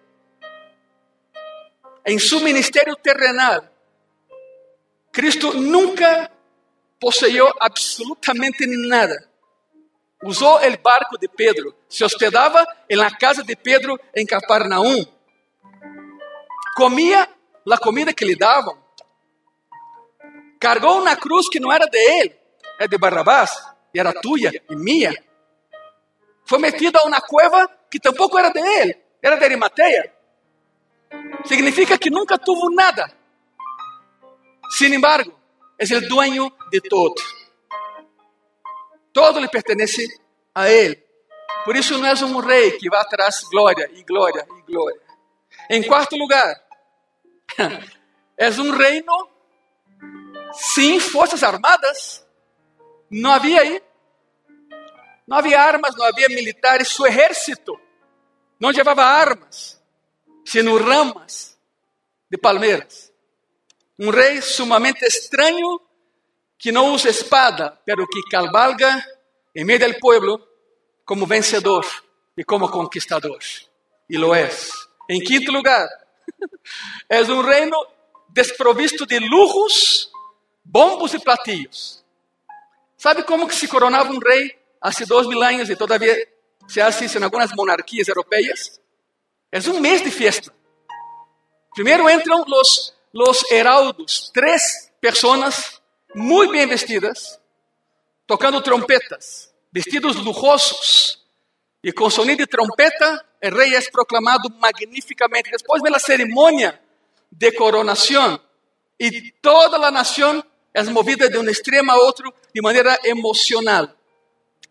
em 2.05 2.19
seu 2.19 2.39
ministério 2.41 2.95
terrenal, 2.95 3.67
Cristo 5.11 5.53
nunca 5.53 6.31
poseyó 6.99 7.51
absolutamente 7.59 8.65
nada. 8.67 9.27
Usou 10.25 10.57
o 10.57 10.77
barco 10.81 11.19
de 11.19 11.27
Pedro, 11.27 11.75
se 11.88 12.03
hospedava 12.03 12.65
em 12.89 12.95
la 12.95 13.11
casa 13.11 13.43
de 13.43 13.55
Pedro 13.55 13.95
em 14.15 14.25
Capernaum. 14.25 15.05
Comia 16.75 17.29
a 17.71 17.77
comida 17.77 18.11
que 18.11 18.25
lhe 18.25 18.35
davam. 18.35 18.75
Cargou 20.59 20.99
uma 20.99 21.15
cruz 21.15 21.47
que 21.47 21.59
não 21.59 21.71
era 21.71 21.85
de 21.85 21.99
ele, 21.99 22.35
é 22.79 22.88
de 22.88 22.97
Barrabás, 22.97 23.51
e 23.93 23.99
era 23.99 24.11
tuya 24.13 24.51
e 24.67 24.75
minha. 24.75 25.13
Foi 26.43 26.57
metido 26.57 26.97
a 26.97 27.03
uma 27.03 27.21
cueva 27.21 27.69
que 27.89 27.99
tampouco 27.99 28.39
era 28.39 28.49
de 28.49 28.59
ele, 28.59 28.97
era 29.21 29.35
de 29.35 29.45
Arimateia. 29.45 30.11
Significa 31.45 31.99
que 31.99 32.09
nunca 32.09 32.39
tuvo 32.39 32.71
nada. 32.71 33.15
Sin 34.71 34.91
embargo, 34.91 35.39
es 35.77 35.91
el 35.91 36.07
dueño 36.07 36.51
de 36.71 36.81
todo. 36.81 37.13
Todo 39.15 39.39
le 39.39 39.47
pertenece 39.47 40.06
a 40.54 40.69
Él. 40.69 41.01
Por 41.63 41.78
isso 41.78 41.97
não 41.97 42.06
é 42.06 42.13
um 42.25 42.39
rei 42.39 42.78
que 42.78 42.89
vai 42.89 42.99
atrás 42.99 43.45
glória 43.49 43.89
e 43.93 44.04
glória 44.04 44.45
e 44.58 44.62
glória. 44.69 44.99
Em 45.69 45.82
quarto 45.82 46.17
lugar, 46.17 46.54
é 48.38 48.49
um 48.49 48.75
reino 48.75 49.30
sem 50.51 50.99
forças 50.99 51.43
armadas. 51.43 52.28
Não 53.10 53.32
havia 53.32 53.62
aí. 53.62 53.82
Não 55.25 55.38
havia 55.38 55.62
armas, 55.62 55.95
não 55.95 56.04
havia 56.04 56.28
militares. 56.28 56.89
Seu 56.89 57.06
exército 57.08 57.80
não 58.60 58.71
levava 58.71 59.06
armas 59.06 59.82
sino 60.43 60.78
ramas 60.78 61.58
de 62.30 62.38
palmeiras. 62.38 63.13
Um 63.97 64.10
rei 64.10 64.41
sumamente 64.41 65.06
estranho 65.06 65.80
que 66.65 66.71
não 66.71 66.95
usa 66.95 67.12
espada, 67.12 67.80
pero 67.86 68.08
que 68.08 68.23
cavalga 68.23 68.99
em 69.56 69.63
meio 69.63 69.78
do 69.78 69.99
povo 69.99 70.41
como 71.06 71.28
vencedor 71.28 71.86
e 72.36 72.43
como 72.43 72.71
conquistador. 72.71 73.38
E 74.10 74.17
lo 74.17 74.34
é. 74.34 74.49
Em 75.08 75.19
quinto 75.19 75.51
lugar, 75.51 75.88
é 77.08 77.21
um 77.21 77.41
reino 77.41 77.78
desprovisto 78.30 79.06
de 79.06 79.19
lujos, 79.19 80.10
bombos 80.63 81.13
e 81.13 81.19
platillos. 81.19 82.04
Sabe 82.97 83.21
como 83.21 83.47
que 83.47 83.54
se 83.54 83.67
coronava 83.67 84.12
um 84.12 84.17
rei 84.17 84.58
há 84.82 84.89
dois 85.06 85.28
mil 85.28 85.43
anos 85.43 85.69
e 85.69 85.75
todavia 85.75 86.28
se 86.67 86.82
hace 86.82 87.06
isso 87.06 87.19
em 87.19 87.23
algumas 87.23 87.51
monarquias 87.51 88.08
europeias? 88.08 88.82
É 89.51 89.60
um 89.69 89.80
mês 89.80 90.01
de 90.01 90.10
festa. 90.10 90.51
Primeiro 91.75 92.10
entram 92.10 92.43
os 92.43 93.51
heraldos, 93.51 94.32
três 94.34 94.91
pessoas 94.99 95.80
muito 96.15 96.51
bem 96.54 96.65
vestidas, 96.65 97.39
tocando 98.25 98.62
trompetas, 98.62 99.54
vestidos 99.71 100.15
lujosos. 100.15 101.23
E 101.84 101.91
com 101.91 102.10
sonido 102.10 102.39
de 102.39 102.47
trompeta, 102.47 103.23
o 103.43 103.56
rei 103.56 103.75
é 103.75 103.82
proclamado 103.91 104.49
magnificamente. 104.60 105.51
Depois 105.51 105.82
vem 105.84 105.93
a 105.93 105.99
cerimônia 105.99 106.80
de 107.32 107.51
coronação. 107.51 108.39
E 108.99 109.32
toda 109.41 109.78
a 109.78 109.91
nação 109.91 110.43
é 110.73 110.84
movida 110.84 111.30
de 111.30 111.38
um 111.38 111.47
extremo 111.49 111.91
a 111.91 111.95
outro 111.97 112.34
de 112.54 112.62
maneira 112.62 112.97
emocional. 113.04 113.89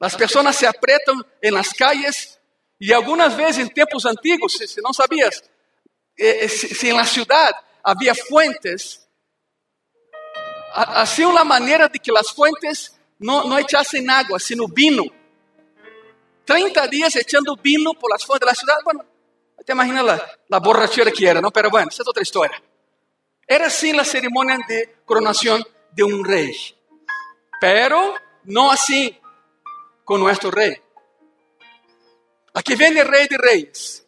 As 0.01 0.17
pessoas 0.17 0.57
se 0.57 0.67
apretam 0.67 1.25
em 1.43 1.51
las 1.51 1.73
calles 1.73 2.39
e 2.81 2.93
algumas 2.93 3.35
vezes 3.35 3.65
em 3.65 3.69
tempos 3.69 4.05
antigos, 4.05 4.55
se, 4.55 4.81
não 4.83 4.93
sabias, 4.93 5.43
eh, 6.19 6.45
eh, 6.45 6.49
se, 6.49 6.93
na 6.93 7.05
cidade 7.05 7.59
havia 7.83 8.15
fuentes, 8.15 9.04
assim 10.75 11.25
uma 11.25 11.45
maneira 11.45 11.89
de 11.89 11.99
que 11.99 12.11
as 12.17 12.31
fuentes 12.31 12.95
no, 13.19 13.45
no 13.45 13.59
echasen 13.59 14.09
agua, 14.11 14.39
sino 14.39 14.67
vino. 14.67 15.05
30 16.45 16.87
días 16.89 17.17
echando 17.17 17.57
vino 17.57 17.95
por 17.95 18.11
las 18.11 18.25
fuentes 18.25 18.47
de 18.47 18.51
la 18.51 18.55
ciudad. 18.55 18.77
Bueno, 18.85 19.05
te 19.65 19.73
imaginas 19.73 20.05
la, 20.05 20.39
la 20.49 20.59
borrachera 20.59 21.11
que 21.11 21.27
era, 21.27 21.41
¿no? 21.41 21.51
Pero 21.51 21.71
bueno, 21.71 21.89
esa 21.89 22.03
es 22.03 22.09
otra 22.09 22.23
historia. 22.23 22.63
Era 23.47 23.67
así 23.67 23.93
la 23.93 24.05
ceremonia 24.05 24.59
de 24.69 24.97
coronación 25.05 25.65
de 25.93 26.03
un 26.03 26.25
rey. 26.25 26.55
Pero 27.61 28.15
no 28.45 28.71
así 28.71 29.19
con 30.05 30.21
nuestro 30.21 30.51
rey. 30.51 30.77
Aquí 32.53 32.75
viene 32.77 33.01
el 33.01 33.09
rey 33.09 33.27
de 33.27 33.39
reyes. 33.39 34.07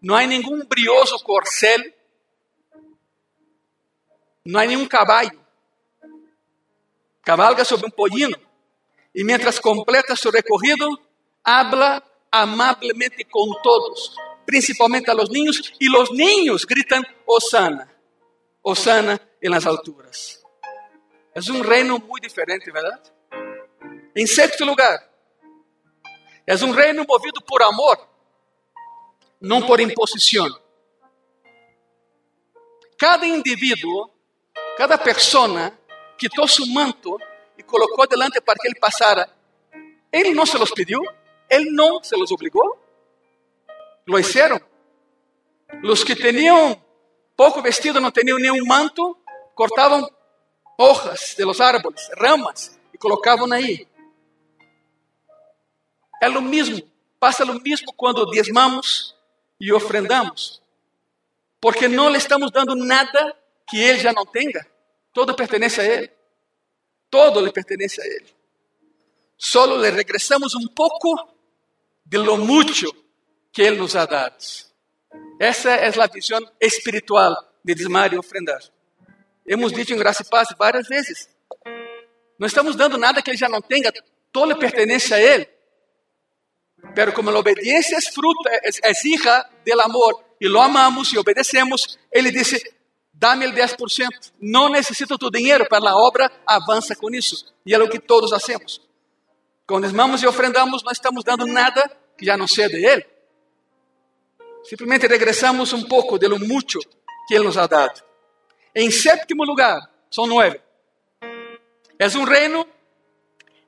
No 0.00 0.16
hay 0.16 0.26
ningún 0.26 0.66
brioso 0.68 1.18
corcel. 1.18 1.94
No 4.48 4.58
hay 4.58 4.68
ningún 4.68 4.88
caballo. 4.88 5.38
Cabalga 7.22 7.66
sobre 7.66 7.84
un 7.84 7.92
pollino. 7.92 8.34
Y 9.12 9.22
mientras 9.22 9.60
completa 9.60 10.16
su 10.16 10.30
recorrido, 10.30 10.88
habla 11.44 12.02
amablemente 12.30 13.26
con 13.26 13.46
todos, 13.62 14.16
principalmente 14.46 15.10
a 15.10 15.14
los 15.14 15.30
niños. 15.30 15.74
Y 15.78 15.90
los 15.90 16.10
niños 16.12 16.66
gritan, 16.66 17.06
Osana, 17.26 17.94
Osana 18.62 19.20
en 19.38 19.50
las 19.50 19.66
alturas. 19.66 20.42
Es 21.34 21.50
un 21.50 21.62
reino 21.62 21.98
muy 21.98 22.18
diferente, 22.18 22.72
¿verdad? 22.72 23.02
En 24.14 24.26
sexto 24.26 24.64
lugar, 24.64 25.12
es 26.46 26.62
un 26.62 26.74
reino 26.74 27.04
movido 27.06 27.42
por 27.46 27.62
amor, 27.62 27.98
no 29.40 29.66
por 29.66 29.78
imposición. 29.78 30.50
Cada 32.96 33.26
individuo, 33.26 34.17
cada 34.78 34.96
persona 34.96 35.76
quitó 36.16 36.46
su 36.46 36.64
manto 36.66 37.18
y 37.56 37.64
colocó 37.64 38.06
delante 38.06 38.40
para 38.40 38.56
que 38.62 38.68
él 38.68 38.76
pasara. 38.80 39.28
Él 40.12 40.36
no 40.36 40.46
se 40.46 40.56
los 40.56 40.70
pidió, 40.70 41.00
él 41.48 41.66
no 41.72 41.98
se 42.00 42.16
los 42.16 42.30
obligó, 42.30 42.78
lo 44.06 44.18
hicieron. 44.20 44.62
Los 45.82 46.04
que 46.04 46.14
tenían 46.14 46.80
poco 47.34 47.60
vestido, 47.60 48.00
no 48.00 48.12
tenían 48.12 48.36
ni 48.40 48.50
un 48.50 48.66
manto, 48.68 49.18
cortaban 49.52 50.06
hojas 50.76 51.34
de 51.36 51.44
los 51.44 51.60
árboles, 51.60 52.08
ramas, 52.14 52.78
y 52.92 52.98
colocaban 52.98 53.52
ahí. 53.52 53.84
É 56.22 56.28
o 56.28 56.40
mesmo, 56.40 56.80
passa 57.18 57.44
o 57.44 57.60
mesmo 57.60 57.92
quando 57.96 58.30
diezmamos 58.30 59.16
e 59.60 59.72
ofrendamos. 59.72 60.62
Porque 61.60 61.88
não 61.88 62.08
lhe 62.10 62.18
estamos 62.18 62.52
dando 62.52 62.76
nada 62.76 63.36
que 63.68 63.78
ele 63.78 63.98
já 63.98 64.12
não 64.12 64.24
tenha. 64.24 64.66
Todo 65.12 65.34
pertence 65.34 65.80
a 65.80 65.84
ele. 65.84 66.10
Todo 67.10 67.40
lhe 67.40 67.52
pertence 67.52 68.00
a 68.00 68.06
ele. 68.06 68.34
Solo 69.36 69.76
le 69.76 69.90
regressamos 69.90 70.54
um 70.54 70.66
pouco 70.74 71.36
de 72.04 72.18
lo 72.18 72.36
mucho 72.36 72.90
que 73.52 73.62
ele 73.62 73.76
nos 73.76 73.94
ha 73.94 74.04
dado. 74.04 74.36
Essa 75.38 75.70
é 75.70 75.88
a 75.88 76.06
visão 76.06 76.40
espiritual 76.60 77.36
de 77.64 77.74
diezmar 77.74 78.12
e 78.12 78.18
ofrendar. 78.18 78.60
Hemos 79.46 79.72
dicho 79.72 79.94
em 79.94 79.96
Graça 79.96 80.22
e 80.22 80.28
Paz 80.28 80.48
várias 80.58 80.88
vezes. 80.88 81.28
Não 82.38 82.46
estamos 82.46 82.76
dando 82.76 82.98
nada 82.98 83.22
que 83.22 83.30
ele 83.30 83.38
já 83.38 83.48
não 83.48 83.60
tenha, 83.60 83.90
lhe 83.90 84.54
pertence 84.56 85.14
a 85.14 85.20
ele. 85.20 85.48
Pero 86.94 87.12
como 87.12 87.30
la 87.30 87.38
obediencia 87.38 87.98
es 87.98 88.10
fruto, 88.10 88.48
es, 88.62 88.80
es, 88.82 89.04
hija 89.04 89.48
del 89.64 89.80
amor 89.80 90.24
y 90.38 90.46
lo 90.46 90.62
amamos 90.62 91.12
y 91.12 91.16
obedecemos, 91.16 91.98
Ele 92.10 92.30
dice, 92.30 92.60
dame 93.18 93.44
el 93.44 93.54
10%. 93.54 94.32
No 94.40 94.68
necesito 94.68 95.18
tu 95.18 95.30
dinero 95.30 95.66
para 95.68 95.84
la 95.84 95.96
obra, 95.96 96.30
avanza 96.46 96.94
con 96.94 97.14
eso. 97.14 97.36
Y 97.64 97.72
es 97.72 97.78
lo 97.78 97.88
que 97.88 97.98
todos 97.98 98.32
hacemos. 98.32 98.80
Cuando 99.66 99.86
desmamos 99.86 100.22
y 100.22 100.26
ofrendamos, 100.26 100.84
no 100.84 100.90
estamos 100.90 101.24
dando 101.24 101.46
nada 101.46 101.90
que 102.16 102.24
ya 102.24 102.36
no 102.36 102.46
sea 102.46 102.68
de 102.68 102.84
Él. 102.84 103.06
Simplesmente 104.64 105.08
regresamos 105.08 105.72
um 105.72 105.86
pouco 105.86 106.18
de 106.18 106.28
lo 106.28 106.38
mucho 106.38 106.78
que 107.26 107.34
Ele 107.34 107.44
nos 107.44 107.56
ha 107.56 107.66
dado. 107.66 108.02
Em 108.74 108.90
sétimo 108.90 109.44
lugar, 109.44 109.78
são 110.10 110.26
nove. 110.26 110.60
É 111.98 112.06
um 112.16 112.24
reino 112.24 112.66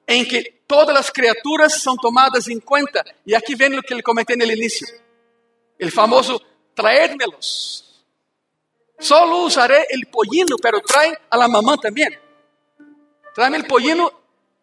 em 0.07 0.25
que 0.25 0.61
todas 0.67 0.97
as 0.97 1.11
criaturas 1.11 1.83
são 1.83 1.97
tomadas 1.97 2.47
em 2.49 2.61
conta. 2.61 3.05
E 3.27 3.35
aqui 3.35 3.57
vem 3.57 3.77
o 3.77 3.83
que 3.83 3.93
ele 3.93 4.03
comentei 4.03 4.37
no 4.37 4.45
início. 4.45 4.87
O 5.83 5.91
famoso 5.91 6.41
traédmelos. 6.75 7.90
Solo 9.01 9.45
usaré 9.45 9.87
el 9.89 10.07
pollino, 10.07 10.57
pero 10.63 10.81
trae 10.81 11.19
a 11.31 11.37
la 11.37 11.49
mamá 11.49 11.77
también. 11.79 12.17
Tráeme 13.35 13.57
el 13.57 13.67
pollino 13.67 14.13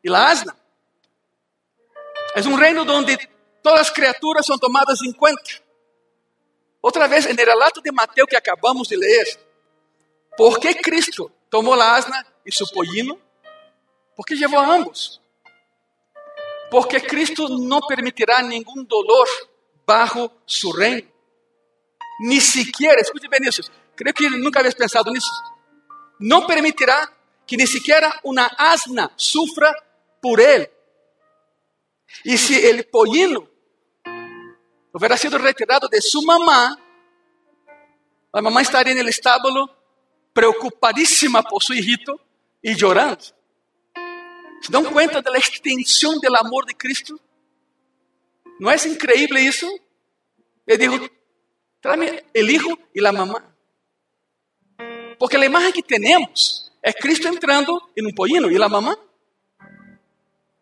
y 0.01 0.09
la 0.09 0.29
asna. 0.29 0.55
Es 2.35 2.45
un 2.45 2.59
reino 2.59 2.85
donde 2.85 3.17
todas 3.63 3.79
las 3.79 3.91
criaturas 3.91 4.45
son 4.45 4.59
tomadas 4.59 4.99
en 5.03 5.13
cuenta. 5.13 5.49
Otra 6.79 7.07
vez, 7.07 7.25
en 7.25 7.39
el 7.39 7.45
relato 7.45 7.81
de 7.81 7.91
Mateo 7.91 8.27
que 8.27 8.37
acabamos 8.37 8.87
de 8.87 8.97
leer, 8.97 9.27
¿por 10.37 10.59
qué 10.59 10.75
Cristo 10.75 11.31
tomó 11.49 11.75
la 11.75 11.95
asna 11.95 12.25
y 12.45 12.51
su 12.51 12.65
pollino? 12.71 13.17
Porque 14.15 14.35
llevó 14.35 14.59
a 14.59 14.75
ambos. 14.75 15.19
Porque 16.69 17.01
Cristo 17.01 17.49
não 17.49 17.79
permitirá 17.87 18.43
nenhum 18.43 18.83
dolor 18.83 19.27
bajo 19.85 20.31
su 20.45 20.71
reino. 20.73 21.07
Ni 22.19 22.41
siquiera, 22.41 22.99
escute 22.99 23.27
bem 23.27 23.47
isso, 23.47 23.61
creio 23.97 24.13
que 24.13 24.29
nunca 24.29 24.59
habías 24.59 24.75
pensado 24.75 25.11
nisso. 25.11 25.31
Não 26.19 26.45
permitirá 26.45 27.11
que 27.45 27.57
ni 27.57 27.67
siquiera 27.67 28.19
uma 28.23 28.49
asna 28.57 29.11
sufra 29.17 29.73
por 30.21 30.39
ele. 30.39 30.69
E 32.23 32.37
se 32.37 32.55
ele 32.55 32.83
pollino 32.83 33.49
hubiera 34.93 35.17
sido 35.17 35.37
retirado 35.37 35.87
de 35.89 36.01
sua 36.01 36.23
mamá, 36.23 36.77
a 38.33 38.41
mamá 38.41 38.61
estaria 38.61 38.95
no 38.95 39.09
estábulo 39.09 39.69
preocupadíssima 40.33 41.43
por 41.43 41.61
seu 41.61 41.75
hijito 41.75 42.19
e 42.63 42.75
chorando. 42.75 43.23
¿Se 44.61 44.71
dan 44.71 44.85
cuenta 44.85 45.21
de 45.21 45.31
la 45.31 45.37
extensión 45.37 46.19
del 46.19 46.35
amor 46.35 46.65
de 46.65 46.75
Cristo? 46.75 47.19
¿No 48.59 48.71
es 48.71 48.85
increíble 48.85 49.45
eso? 49.45 49.67
Él 50.65 50.77
dijo, 50.77 50.97
tráeme 51.79 52.25
el 52.33 52.49
hijo 52.49 52.77
y 52.93 52.99
la 53.01 53.11
mamá. 53.11 53.56
Porque 55.17 55.37
la 55.37 55.45
imagen 55.45 55.71
que 55.71 55.81
tenemos 55.81 56.71
es 56.81 56.95
Cristo 56.95 57.27
entrando 57.27 57.89
en 57.95 58.05
un 58.05 58.13
pollino 58.13 58.49
y 58.49 58.57
la 58.57 58.69
mamá. 58.69 58.97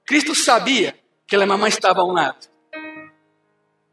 Cristo 0.03 0.33
sabía 0.35 0.97
que 1.27 1.37
la 1.37 1.45
mamá 1.45 1.67
estaba 1.67 2.01
a 2.01 2.03
un 2.03 2.15
lado. 2.15 2.37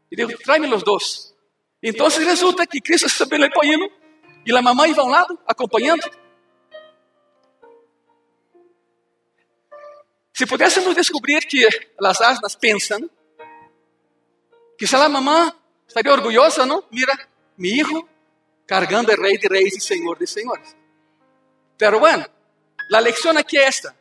Y 0.09 0.15
dijo, 0.15 0.31
tráeme 0.43 0.67
los 0.67 0.83
dos. 0.83 1.35
Entonces 1.81 2.25
resulta 2.25 2.65
que 2.65 2.79
Cristo 2.79 3.07
estaba 3.07 3.35
en 3.35 3.43
el 3.43 3.51
pollino 3.51 3.87
y 4.45 4.51
la 4.51 4.61
mamá 4.61 4.87
iba 4.87 5.01
a 5.01 5.05
un 5.05 5.11
lado 5.11 5.39
acompañando. 5.45 6.07
Se 10.33 10.47
pudéssemos 10.47 10.95
descobrir 10.95 11.45
que 11.47 11.67
as 11.99 12.21
asnas 12.21 12.55
pensam, 12.55 13.07
quizá 14.77 15.03
a 15.03 15.07
mamã 15.07 15.55
estaria 15.87 16.11
orgulhosa, 16.11 16.65
não? 16.65 16.83
Mira, 16.91 17.15
mi 17.55 17.69
hijo 17.69 18.09
cargando 18.65 19.11
el 19.11 19.39
de 19.39 19.47
reis 19.49 19.75
e 19.75 19.79
senhor 19.79 20.17
de 20.17 20.27
senhores. 20.27 20.75
Pero 21.77 21.99
bueno, 21.99 22.25
la 22.89 22.99
aquí 22.99 23.57
es 23.57 23.67
esta. 23.77 23.95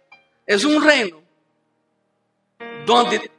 Es 0.46 0.64
un 0.64 0.82
reino 0.82 1.22
donde 2.84 3.30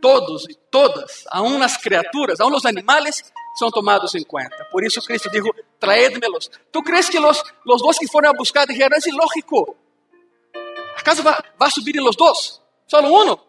todos 0.00 0.48
e 0.48 0.54
todas, 0.70 1.26
aún 1.30 1.58
las 1.58 1.78
criaturas, 1.78 2.40
aún 2.40 2.52
los 2.52 2.64
animales, 2.64 3.22
são 3.58 3.70
tomados 3.70 4.14
em 4.14 4.24
conta. 4.24 4.64
Por 4.70 4.84
isso 4.84 5.02
Cristo 5.02 5.28
dijo, 5.30 5.50
traédmelos. 5.78 6.50
¿Tú 6.70 6.82
crees 6.82 7.10
que 7.10 7.20
los, 7.20 7.42
los 7.64 7.82
dos 7.82 7.98
que 7.98 8.06
foram 8.06 8.30
a 8.30 8.36
buscar 8.36 8.66
dijeron, 8.66 8.96
es 8.96 9.06
ilógico? 9.06 9.76
¿Acaso 10.96 11.22
va, 11.22 11.42
va 11.60 11.66
a 11.66 11.70
subir 11.70 11.96
los 11.96 12.16
dos? 12.16 12.62
Solo 12.86 13.12
uno. 13.12 13.44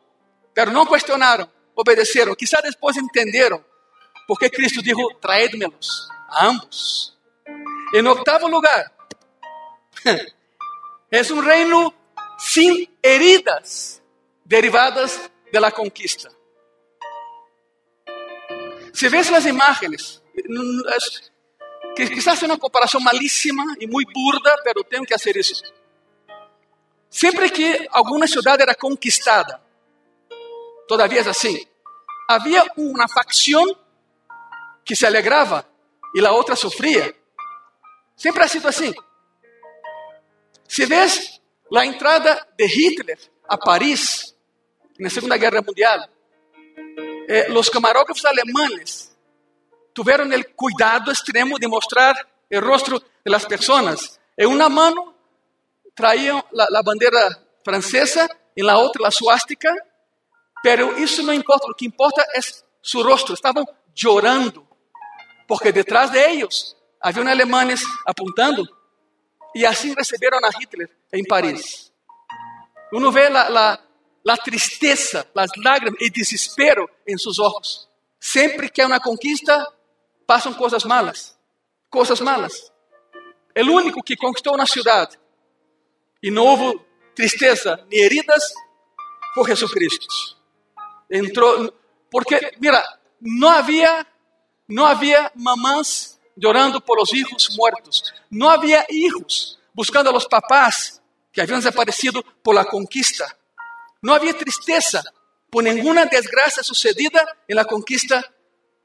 Pero 0.53 0.71
no 0.71 0.85
cuestionaron, 0.85 1.49
obedecieron. 1.75 2.35
Quizá 2.35 2.59
después 2.61 2.97
entendieron 2.97 3.65
porque 4.27 4.49
Cristo 4.49 4.81
dijo, 4.83 5.01
traédmelos 5.21 6.09
a 6.29 6.47
ambos. 6.47 7.17
En 7.93 8.07
octavo 8.07 8.47
lugar, 8.47 8.91
es 11.11 11.31
un 11.31 11.43
reino 11.43 11.93
sin 12.37 12.97
heridas 13.01 14.01
derivadas 14.45 15.29
de 15.51 15.59
la 15.59 15.71
conquista. 15.71 16.29
Si 18.93 19.07
ves 19.07 19.29
las 19.31 19.45
imágenes, 19.45 20.21
que 21.95 22.09
quizás 22.09 22.39
sea 22.39 22.47
una 22.47 22.57
comparación 22.57 23.03
malísima 23.03 23.63
y 23.79 23.87
muy 23.87 24.05
burda, 24.05 24.55
pero 24.63 24.83
tengo 24.83 25.05
que 25.05 25.13
hacer 25.13 25.37
eso. 25.37 25.55
Sempre 27.09 27.51
que 27.51 27.87
alguma 27.91 28.25
cidade 28.27 28.63
era 28.63 28.73
conquistada, 28.73 29.61
todavia 30.87 31.21
é 31.21 31.29
assim, 31.29 31.67
havia 32.27 32.63
uma 32.77 33.07
facção 33.07 33.65
que 34.83 34.95
se 34.95 35.05
alegrava 35.05 35.67
e 36.15 36.25
a 36.25 36.31
outra 36.31 36.55
sofria. 36.55 37.13
Sempre 38.21 38.43
ha 38.43 38.47
sido 38.47 38.67
assim. 38.67 38.93
Se 40.67 40.85
vês 40.85 41.41
La 41.71 41.85
entrada 41.85 42.45
de 42.57 42.65
Hitler 42.65 43.17
a 43.47 43.57
París 43.57 44.35
en 44.99 45.05
la 45.05 45.09
Segunda 45.09 45.37
Guerra 45.37 45.61
Mundial, 45.61 46.07
eh, 47.29 47.45
los 47.47 47.69
camarógrafos 47.69 48.25
alemanes 48.25 49.15
tuvieron 49.93 50.33
el 50.33 50.53
cuidado 50.53 51.11
extremo 51.11 51.57
de 51.57 51.67
mostrar 51.69 52.15
de 52.49 53.31
las 53.31 53.45
personas. 53.45 54.19
En 54.35 54.49
una 54.49 54.67
mano 54.67 55.15
traían 55.95 56.43
la, 56.51 56.67
la 56.69 56.81
bandera 56.81 57.39
francesa, 57.63 58.27
en 58.53 58.65
la 58.65 58.77
otra 58.77 59.03
la 59.03 59.11
suástica, 59.11 59.73
pero 60.61 60.97
eso 60.97 61.23
no 61.23 61.31
importa, 61.31 61.67
lo 61.69 61.73
que 61.73 61.85
importa 61.85 62.25
es 62.35 62.65
su 62.81 63.01
rostro. 63.01 63.33
Estaban 63.33 63.65
llorando, 63.95 64.67
porque 65.47 65.71
detrás 65.71 66.11
de 66.11 66.31
ellos 66.31 66.75
habían 67.01 67.27
alemanes 67.27 67.83
apuntando 68.05 68.63
y 69.53 69.65
así 69.65 69.93
recibieron 69.93 70.43
a 70.45 70.49
Hitler 70.57 70.89
en 71.11 71.25
París. 71.25 71.91
Uno 72.91 73.11
la, 73.11 73.81
la 74.23 74.37
tristeza, 74.37 75.25
las 75.33 75.49
lágrimas 75.57 75.99
y 75.99 76.09
desespero 76.09 76.89
en 77.05 77.17
sus 77.17 77.39
ojos. 77.39 77.89
Siempre 78.19 78.69
que 78.69 78.81
hay 78.81 78.87
una 78.87 78.99
conquista, 78.99 79.67
pasan 80.25 80.53
cosas 80.53 80.85
malas, 80.85 81.37
cosas 81.89 82.21
malas. 82.21 82.71
El 83.53 83.69
único 83.69 84.01
que 84.01 84.15
conquistó 84.15 84.53
una 84.53 84.65
ciudad 84.65 85.09
y 86.21 86.29
no 86.29 86.43
hubo 86.43 86.85
tristeza 87.13 87.79
ni 87.89 87.99
heridas 87.99 88.53
fue 89.33 89.47
Jesucristo. 89.47 90.07
Entró, 91.09 91.73
porque, 92.09 92.39
mira, 92.59 92.83
no 93.19 93.49
había, 93.49 94.07
no 94.67 94.85
había 94.85 95.31
mamás 95.35 96.20
llorando 96.35 96.83
por 96.83 96.99
los 96.99 97.13
hijos 97.13 97.55
muertos. 97.57 98.13
No 98.29 98.49
había 98.49 98.85
hijos 98.89 99.59
buscando 99.73 100.09
a 100.09 100.13
los 100.13 100.25
papás 100.25 101.01
que 101.31 101.41
habían 101.41 101.59
desaparecido 101.59 102.23
por 102.43 102.55
la 102.55 102.65
conquista. 102.65 103.37
No 104.01 104.13
había 104.13 104.37
tristeza 104.37 105.03
por 105.49 105.63
ninguna 105.63 106.05
desgracia 106.05 106.63
sucedida 106.63 107.25
en 107.47 107.55
la 107.55 107.65
conquista 107.65 108.23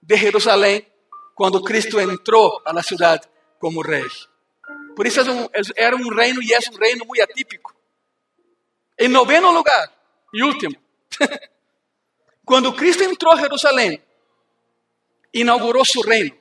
de 0.01 0.19
Jerusalén 0.19 0.89
cuando 1.35 1.61
Cristo 1.63 2.01
entró 2.01 2.67
a 2.67 2.73
la 2.73 2.83
ciudad 2.83 3.23
como 3.59 3.83
rey. 3.83 4.07
Por 4.95 5.07
eso 5.07 5.51
era 5.77 5.97
un 5.97 6.11
reino 6.11 6.41
y 6.43 6.53
es 6.53 6.69
un 6.69 6.79
reino 6.79 7.05
muy 7.05 7.21
atípico. 7.21 7.75
En 8.97 9.13
noveno 9.13 9.53
lugar 9.53 9.93
y 10.33 10.43
último, 10.43 10.75
cuando 12.45 12.75
Cristo 12.75 13.05
entró 13.05 13.33
a 13.33 13.39
Jerusalén, 13.39 14.03
inauguró 15.33 15.85
su 15.85 16.03
reino. 16.03 16.35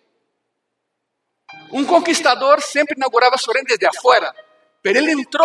Un 1.75 1.83
conquistador 1.83 2.61
siempre 2.61 2.95
inauguraba 2.95 3.37
su 3.37 3.51
reino 3.51 3.67
desde 3.69 3.85
afuera, 3.85 4.33
pero 4.81 4.97
él 4.97 5.09
entró 5.09 5.43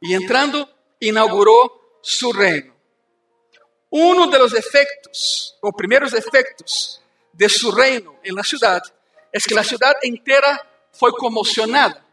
y 0.00 0.14
entrando 0.14 0.66
inauguró 0.98 1.98
su 2.00 2.32
reino. 2.32 2.74
Uno 3.90 4.26
de 4.28 4.38
los 4.38 4.54
efectos, 4.54 5.58
o 5.60 5.70
primeros 5.70 6.14
efectos 6.14 7.02
de 7.34 7.46
su 7.50 7.70
reino 7.72 8.18
en 8.22 8.36
la 8.36 8.42
ciudad, 8.42 8.82
es 9.30 9.46
que 9.46 9.54
la 9.54 9.62
ciudad 9.62 9.92
entera 10.00 10.66
fue 10.92 11.12
conmocionada. 11.12 12.06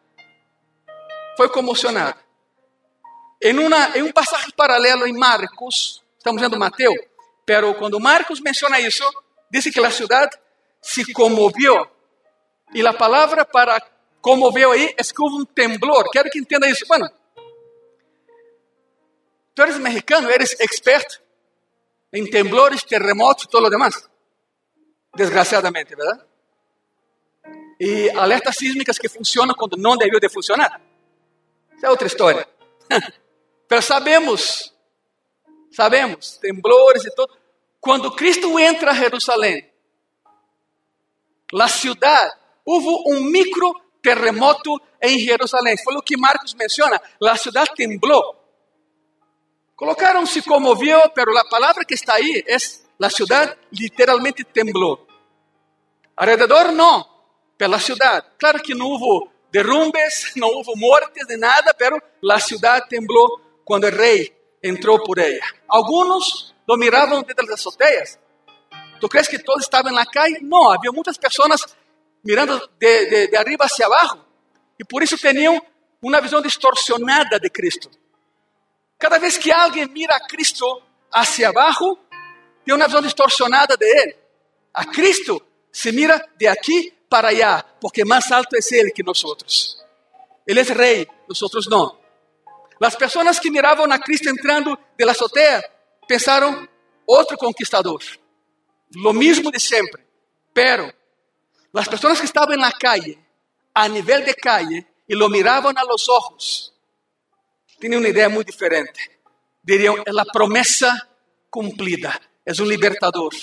Fue 1.38 1.50
conmocionada. 1.50 2.18
En 3.40 3.60
un 3.60 4.12
pasaje 4.12 4.52
paralelo 4.58 5.06
en 5.06 5.16
Marcos, 5.16 6.04
estamos 6.18 6.42
lendo 6.42 6.58
Mateo, 6.58 6.92
pero 7.46 7.78
cuando 7.78 7.98
Marcos 7.98 8.42
menciona 8.42 8.78
eso, 8.78 9.10
dice 9.50 9.72
que 9.72 9.80
la 9.80 9.92
ciudad 9.92 10.30
se 10.82 11.14
conmovió. 11.14 11.96
Y 12.74 12.82
la 12.82 12.98
palabra 12.98 13.46
para 13.46 13.78
conmover 14.22 14.66
ahí 14.66 14.94
es 14.98 15.14
que 15.14 15.22
hubo 15.22 15.38
un 15.38 15.46
temblor. 15.46 16.08
Quiero 16.12 16.30
que 16.32 16.40
entienda 16.40 16.68
eso. 16.68 16.86
Bueno, 16.88 17.08
tú 19.54 19.64
eres 19.64 19.80
mexicano, 19.80 20.30
eres 20.30 20.60
experto 20.60 21.16
en 22.12 22.30
temblores, 22.30 22.86
terremotos 22.86 23.46
y 23.46 23.48
todo 23.48 23.62
lo 23.62 23.70
demás. 23.70 24.10
Desgraciadamente, 25.14 25.96
¿verdad? 25.96 26.26
Y 27.80 28.10
alertas 28.10 28.56
sísmicas 28.56 28.98
que 29.00 29.10
funcionan 29.10 29.56
cuando 29.56 29.78
no 29.78 29.96
debió 29.96 30.20
de 30.20 30.30
funcionar. 30.30 30.82
Es 31.76 31.90
otra 31.90 32.08
historia. 32.08 32.48
Pero 33.68 33.82
sabemos, 33.82 34.74
sabemos, 35.72 36.40
temblores 36.40 37.06
e 37.06 37.12
todo. 37.12 37.30
Quando 37.80 38.16
Cristo 38.16 38.58
entra 38.60 38.92
a 38.92 38.96
Jerusalém, 38.96 39.70
a 41.54 41.68
cidade, 41.68 42.34
houve 42.68 42.88
um 43.08 43.22
micro 43.22 43.74
terremoto 44.04 44.78
em 45.02 45.18
Jerusalém. 45.18 45.78
Foi 45.82 45.96
o 45.96 46.02
que 46.02 46.18
Marcos 46.18 46.54
menciona. 46.54 47.02
A 47.24 47.38
cidade 47.38 47.72
temblou. 47.74 48.36
Colocaram 49.74 50.26
se 50.26 50.42
comoveu, 50.42 51.10
pero 51.12 51.36
a 51.38 51.46
palavra 51.46 51.86
que 51.86 51.94
está 51.94 52.16
aí 52.16 52.44
é 52.46 52.58
a 53.02 53.10
cidade 53.10 53.56
literalmente 53.72 54.44
temblou. 54.44 55.08
Alrededor 56.16 56.72
não, 56.74 57.08
pela 57.58 57.80
cidade. 57.80 58.26
Claro 58.38 58.62
que 58.62 58.74
não 58.74 58.88
houve 58.88 59.30
derrumbes, 59.52 60.34
não 60.36 60.50
houve 60.50 60.76
mortes 60.76 61.26
de 61.26 61.38
nada, 61.38 61.74
pero 61.74 62.02
a 62.30 62.40
cidade 62.40 62.90
temblou 62.90 63.40
quando 63.64 63.86
o 63.86 63.92
rei 63.92 64.36
entrou 64.62 65.02
por 65.04 65.20
ela. 65.20 65.46
Alguns 65.70 66.56
lo 66.68 66.76
miravam 66.76 67.22
desde 67.22 67.42
as 67.44 67.60
azoteas. 67.60 68.20
¿Tu 69.00 69.08
crees 69.08 69.28
que 69.28 69.38
todos 69.38 69.64
estavam 69.64 69.94
na 69.94 70.06
calle? 70.06 70.40
Não, 70.42 70.72
havia 70.72 70.92
muitas 70.92 71.18
pessoas 71.18 71.77
mirando 72.28 72.60
de, 72.78 73.06
de, 73.06 73.28
de 73.28 73.38
arriba 73.38 73.64
hacia 73.64 73.86
abaixo 73.86 74.20
e 74.78 74.84
por 74.84 75.02
isso 75.02 75.18
tinham 75.18 75.66
uma 76.02 76.20
visão 76.20 76.42
distorsionada 76.42 77.40
de 77.40 77.50
Cristo. 77.50 77.90
Cada 79.00 79.18
vez 79.18 79.38
que 79.38 79.50
alguém 79.50 79.88
mira 79.88 80.14
a 80.14 80.28
Cristo 80.28 80.66
hacia 81.10 81.48
abaixo, 81.48 81.98
tem 82.66 82.76
uma 82.76 82.86
visão 82.86 83.02
distorsionada 83.02 83.78
de 83.78 83.86
Ele. 83.86 84.16
A 84.74 84.84
Cristo 84.84 85.42
se 85.72 85.94
mira 85.94 86.22
de 86.38 86.48
aqui 86.48 86.94
para 87.10 87.30
allá, 87.30 87.64
porque 87.80 88.04
mais 88.04 88.30
alto 88.30 88.58
é 88.58 88.76
Ele 88.76 88.92
que 88.92 89.04
nós. 89.04 89.24
Ele 90.46 90.60
é 90.60 90.64
rei, 90.64 91.08
nós 91.30 91.68
não. 91.68 91.98
Las 92.78 92.98
personas 92.98 93.40
que 93.40 93.50
miraban 93.50 93.92
a 93.94 94.00
Cristo 94.00 94.30
entrando 94.30 94.78
de 94.98 95.06
la 95.06 95.14
azotea 95.14 95.64
pensaron, 96.08 96.70
otro 97.06 97.38
conquistador. 97.38 98.02
Lo 98.92 99.14
mismo 99.14 99.50
de 99.50 99.60
siempre. 99.60 100.06
Pero 100.54 100.94
las 101.72 101.88
personas 101.88 102.20
que 102.20 102.26
estaban 102.26 102.54
en 102.54 102.62
la 102.62 102.72
calle, 102.72 103.18
a 103.74 103.88
nivel 103.88 104.26
de 104.26 104.34
calle, 104.34 104.86
y 105.08 105.16
lo 105.16 105.30
miraban 105.30 105.78
a 105.78 105.84
los 105.84 106.10
ojos, 106.10 106.74
tenían 107.80 108.02
una 108.02 108.10
idea 108.10 108.30
muy 108.30 108.44
diferente. 108.44 109.00
Dirían, 109.62 109.96
es 110.06 110.14
la 110.14 110.26
promesa 110.26 111.10
cumplida. 111.50 112.20
Es 112.44 112.60
un 112.60 112.70
libertador. 112.70 113.34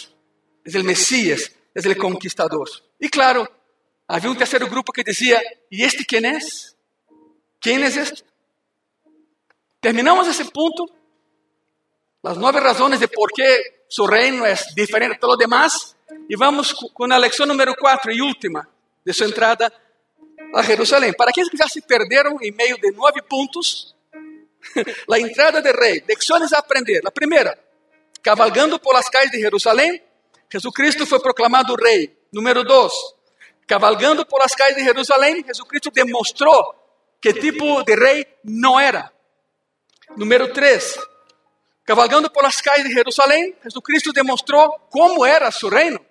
Es 0.64 0.75
el 0.75 0.85
Mesías. 0.85 1.53
Es 1.75 1.85
el 1.85 1.97
conquistador. 1.97 2.68
Y 2.99 3.09
claro, 3.09 3.49
había 4.07 4.31
un 4.31 4.37
tercer 4.37 4.64
grupo 4.66 4.93
que 4.93 5.03
decía, 5.03 5.41
¿y 5.70 5.85
este 5.85 6.05
quién 6.05 6.25
es? 6.25 6.77
¿Quién 7.61 7.83
es 7.85 7.97
este? 7.97 8.22
Terminamos 9.81 10.27
esse 10.29 10.47
ponto, 10.47 10.87
as 12.22 12.39
nove 12.39 12.59
razões 12.59 12.99
de 12.99 13.07
por 13.07 13.31
que 13.31 13.85
seu 13.89 14.07
reino 14.07 14.47
é 14.47 14.55
diferente 14.75 15.14
de 15.14 15.20
todo 15.20 15.33
lo 15.33 15.37
demás, 15.37 15.93
e 16.29 16.37
vamos 16.37 16.72
com 16.72 17.12
a 17.12 17.18
lição 17.18 17.47
número 17.47 17.75
4 17.75 18.11
e 18.12 18.22
última 18.22 18.66
de 19.05 19.12
sua 19.12 19.27
entrada 19.27 19.72
a 20.55 20.62
Jerusalém. 20.62 21.12
Para 21.12 21.31
aqueles 21.31 21.51
que 21.51 21.57
já 21.57 21.68
se 21.68 21.83
perderam 21.83 22.39
em 22.41 22.51
meio 22.51 22.79
de 22.79 22.91
nove 22.93 23.20
pontos, 23.22 23.95
a 25.11 25.18
entrada 25.18 25.61
de 25.61 25.70
rei, 25.72 26.03
lições 26.09 26.53
a 26.53 26.59
aprender. 26.59 27.03
A 27.07 27.11
primeira, 27.11 27.59
cavalgando 28.22 28.79
por 28.79 28.95
las 28.95 29.09
calles 29.09 29.31
de 29.31 29.41
Jerusalém, 29.41 30.03
Jesucristo 30.51 31.07
foi 31.07 31.20
proclamado 31.20 31.75
rei. 31.75 32.16
Número 32.33 32.64
2, 32.64 32.93
cavalgando 33.66 34.27
por 34.27 34.41
las 34.41 34.55
calles 34.55 34.77
de 34.77 34.83
Jerusalém, 34.83 35.45
Jesucristo 35.47 35.91
demonstrou 35.91 36.75
que 37.20 37.33
tipo 37.33 37.83
de 37.85 37.95
rei 37.95 38.27
não 38.43 38.79
era. 38.81 39.12
Número 40.16 40.53
3. 40.53 40.99
Cavalgando 41.85 42.31
por 42.31 42.43
las 42.43 42.61
calles 42.61 42.89
de 42.89 42.93
Jerusalém, 42.93 43.55
Jesucristo 43.62 44.12
demonstrou 44.12 44.81
como 44.91 45.25
era 45.25 45.51
seu 45.53 45.68
reino 45.68 46.05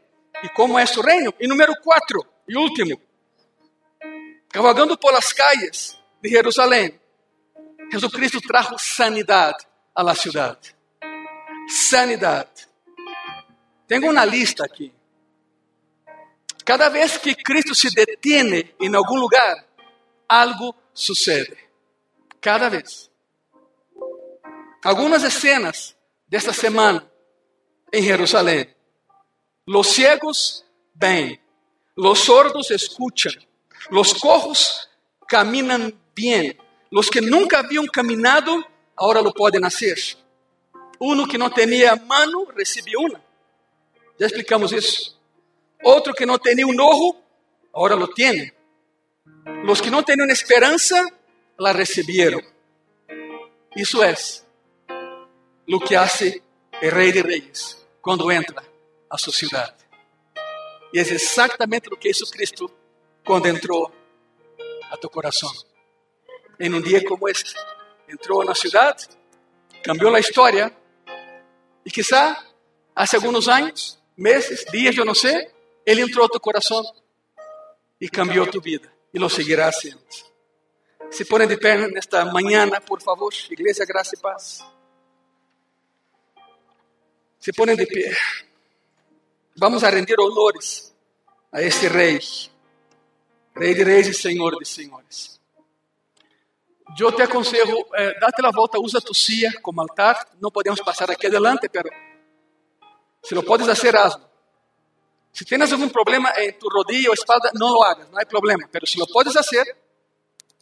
e 0.43 0.49
como 0.49 0.77
é 0.77 0.85
seu 0.85 1.01
reino. 1.01 1.33
E 1.39 1.47
número 1.47 1.73
4 1.81 2.25
e 2.49 2.57
último. 2.57 3.01
Cavalgando 4.49 4.97
por 4.97 5.11
las 5.13 5.33
calles 5.33 5.97
de 6.21 6.29
Jerusalém, 6.29 6.99
Jesucristo 7.91 8.41
trajo 8.41 8.77
sanidade 8.77 9.65
a 9.95 10.03
la 10.03 10.15
cidade. 10.15 10.75
Sanidade. 11.89 12.67
Tenho 13.87 14.11
uma 14.11 14.25
lista 14.25 14.65
aqui. 14.65 14.93
Cada 16.65 16.89
vez 16.89 17.17
que 17.17 17.35
Cristo 17.35 17.75
se 17.75 17.89
detiene 17.93 18.73
em 18.79 18.95
algum 18.95 19.15
lugar, 19.15 19.65
algo 20.27 20.75
sucede. 20.93 21.57
Cada 22.39 22.69
vez. 22.69 23.09
Algumas 24.83 25.23
escenas 25.23 25.95
desta 26.27 26.53
semana 26.53 27.09
em 27.91 28.01
Jerusalém. 28.01 28.73
Los 29.66 29.88
ciegos 29.88 30.66
ven, 30.93 31.39
los 31.95 32.20
sordos 32.20 32.70
escuchan, 32.72 33.34
los 33.89 34.14
cojos 34.16 34.89
caminan 35.28 35.93
bien, 36.14 36.57
Los 36.91 37.09
que 37.09 37.22
nunca 37.22 37.59
habían 37.59 37.88
caminado, 37.88 38.64
ahora 38.95 39.20
lo 39.22 39.34
pueden 39.34 39.66
hacer. 39.66 39.97
Uno 40.99 41.26
que 41.26 41.39
no 41.39 41.49
tenía 41.49 41.95
mano, 41.95 42.45
recibió 42.53 42.99
una. 42.99 43.20
Ya 44.20 44.28
explicamos 44.28 44.72
eso. 44.74 45.20
Otro 45.84 46.14
que 46.14 46.26
no 46.26 46.38
tenía 46.38 46.68
un 46.68 46.80
ojo, 46.80 47.20
ahora 47.74 47.95
lo 47.95 48.09
tiene. 48.09 48.53
Los 49.64 49.82
que 49.82 49.89
no 49.89 50.03
tenían 50.03 50.30
esperanza, 50.30 51.03
la 51.57 51.74
recibieron. 51.74 52.43
Eso 53.72 54.03
es 54.03 54.45
lo 55.66 55.80
que 55.80 55.97
hace 55.97 56.43
el 56.80 56.91
Rey 56.91 57.11
de 57.11 57.24
Reyes 57.24 57.88
cuando 58.01 58.30
entra 58.30 58.64
a 59.14 59.18
su 59.20 59.32
ciudad. 59.32 59.78
Y 60.91 60.99
es 60.99 61.11
exactamente 61.11 61.88
lo 61.88 61.99
que 61.99 62.09
hizo 62.09 62.26
Cristo 62.26 62.66
cuando 63.24 63.47
entró 63.47 63.91
a 64.89 64.97
tu 64.97 65.07
corazón. 65.07 65.53
En 66.57 66.74
un 66.74 66.82
día 66.82 67.03
como 67.07 67.28
este, 67.28 67.51
entró 68.07 68.41
a 68.41 68.45
una 68.45 68.55
ciudad, 68.55 68.97
cambió 69.84 70.09
la 70.09 70.20
historia 70.20 70.76
y 71.86 71.91
quizá 71.91 72.43
hace 72.95 73.18
algunos 73.18 73.47
años, 73.47 73.99
meses, 74.16 74.66
días, 74.72 74.95
yo 74.95 75.05
no 75.05 75.14
sé, 75.14 75.53
Él 75.86 75.99
entró 75.99 76.26
a 76.26 76.28
tu 76.28 76.39
corazón 76.39 76.84
y 77.99 78.09
cambió 78.09 78.47
tu 78.49 78.61
vida 78.61 78.91
y 79.11 79.20
lo 79.20 79.30
seguirá 79.30 79.68
haciendo. 79.68 80.03
Se 81.11 81.24
ponen 81.26 81.47
de 81.49 81.57
pé 81.57 81.74
en 81.74 81.95
esta 81.97 82.26
mañana, 82.26 82.80
por 82.80 82.99
favor, 82.99 83.32
Iglesia 83.51 83.86
Gracia 83.88 84.18
y 84.18 84.22
Paz. 84.22 84.66
Se 87.38 87.53
ponen 87.53 87.76
de 87.76 87.86
pie. 87.86 88.11
Vamos 89.56 89.84
a 89.84 89.91
rendir 89.91 90.16
honores 90.20 90.95
a 91.51 91.62
este 91.62 91.88
Rey, 91.88 92.20
Rey 93.54 93.74
de 93.76 93.84
Reis 93.84 94.08
y 94.08 94.14
Señor 94.14 94.58
de 94.58 94.66
Señores. 94.66 95.39
Yo 96.95 97.14
te 97.14 97.24
aconsejo, 97.24 97.95
eh, 97.97 98.14
date 98.20 98.41
la 98.41 98.51
volta, 98.51 98.80
usa 98.80 98.99
tu 98.99 99.14
silla 99.14 99.51
como 99.62 99.82
altar. 99.82 100.18
No 100.39 100.49
podemos 100.49 100.82
pasar 100.82 101.12
aquí 101.12 101.28
adelante, 101.28 101.70
pero 101.70 101.89
si 103.22 103.36
lo 103.36 103.43
puedes 103.43 103.68
hacer, 103.70 103.95
hazlo. 103.95 104.30
Si 105.32 105.45
tienes 105.45 105.72
algún 105.72 105.89
problema 105.89 106.32
en 106.38 106.58
tu 106.58 106.70
rodilla 106.70 107.10
o 107.10 107.14
espalda, 107.14 107.49
no 107.54 107.74
lo 107.74 107.84
hagas, 107.84 108.10
no 108.10 108.18
hay 108.18 108.26
problema. 108.26 108.68
Pero 108.72 108.86
si 108.86 108.99
lo 108.99 109.06
puedes 109.06 109.36
hacer, 109.36 109.66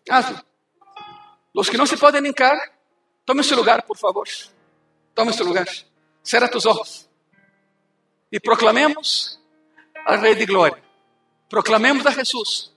hazlo. 0.10 0.38
Los 1.54 1.70
que 1.70 1.78
no 1.78 1.86
se 1.86 1.98
pueden 1.98 2.26
hincar, 2.26 2.58
tome 3.26 3.44
su 3.44 3.56
lugar, 3.56 3.86
por 3.86 3.98
favor. 3.98 4.28
Tome 5.14 5.34
su 5.34 5.44
lugar. 5.44 5.68
Cierra 6.22 6.50
tus 6.50 6.66
ojos. 6.66 7.08
Y 8.32 8.40
proclamemos 8.40 9.40
al 10.06 10.22
Rey 10.22 10.36
de 10.36 10.46
Gloria. 10.46 10.82
Proclamemos 11.50 12.06
a 12.06 12.14
Jesús 12.14 12.74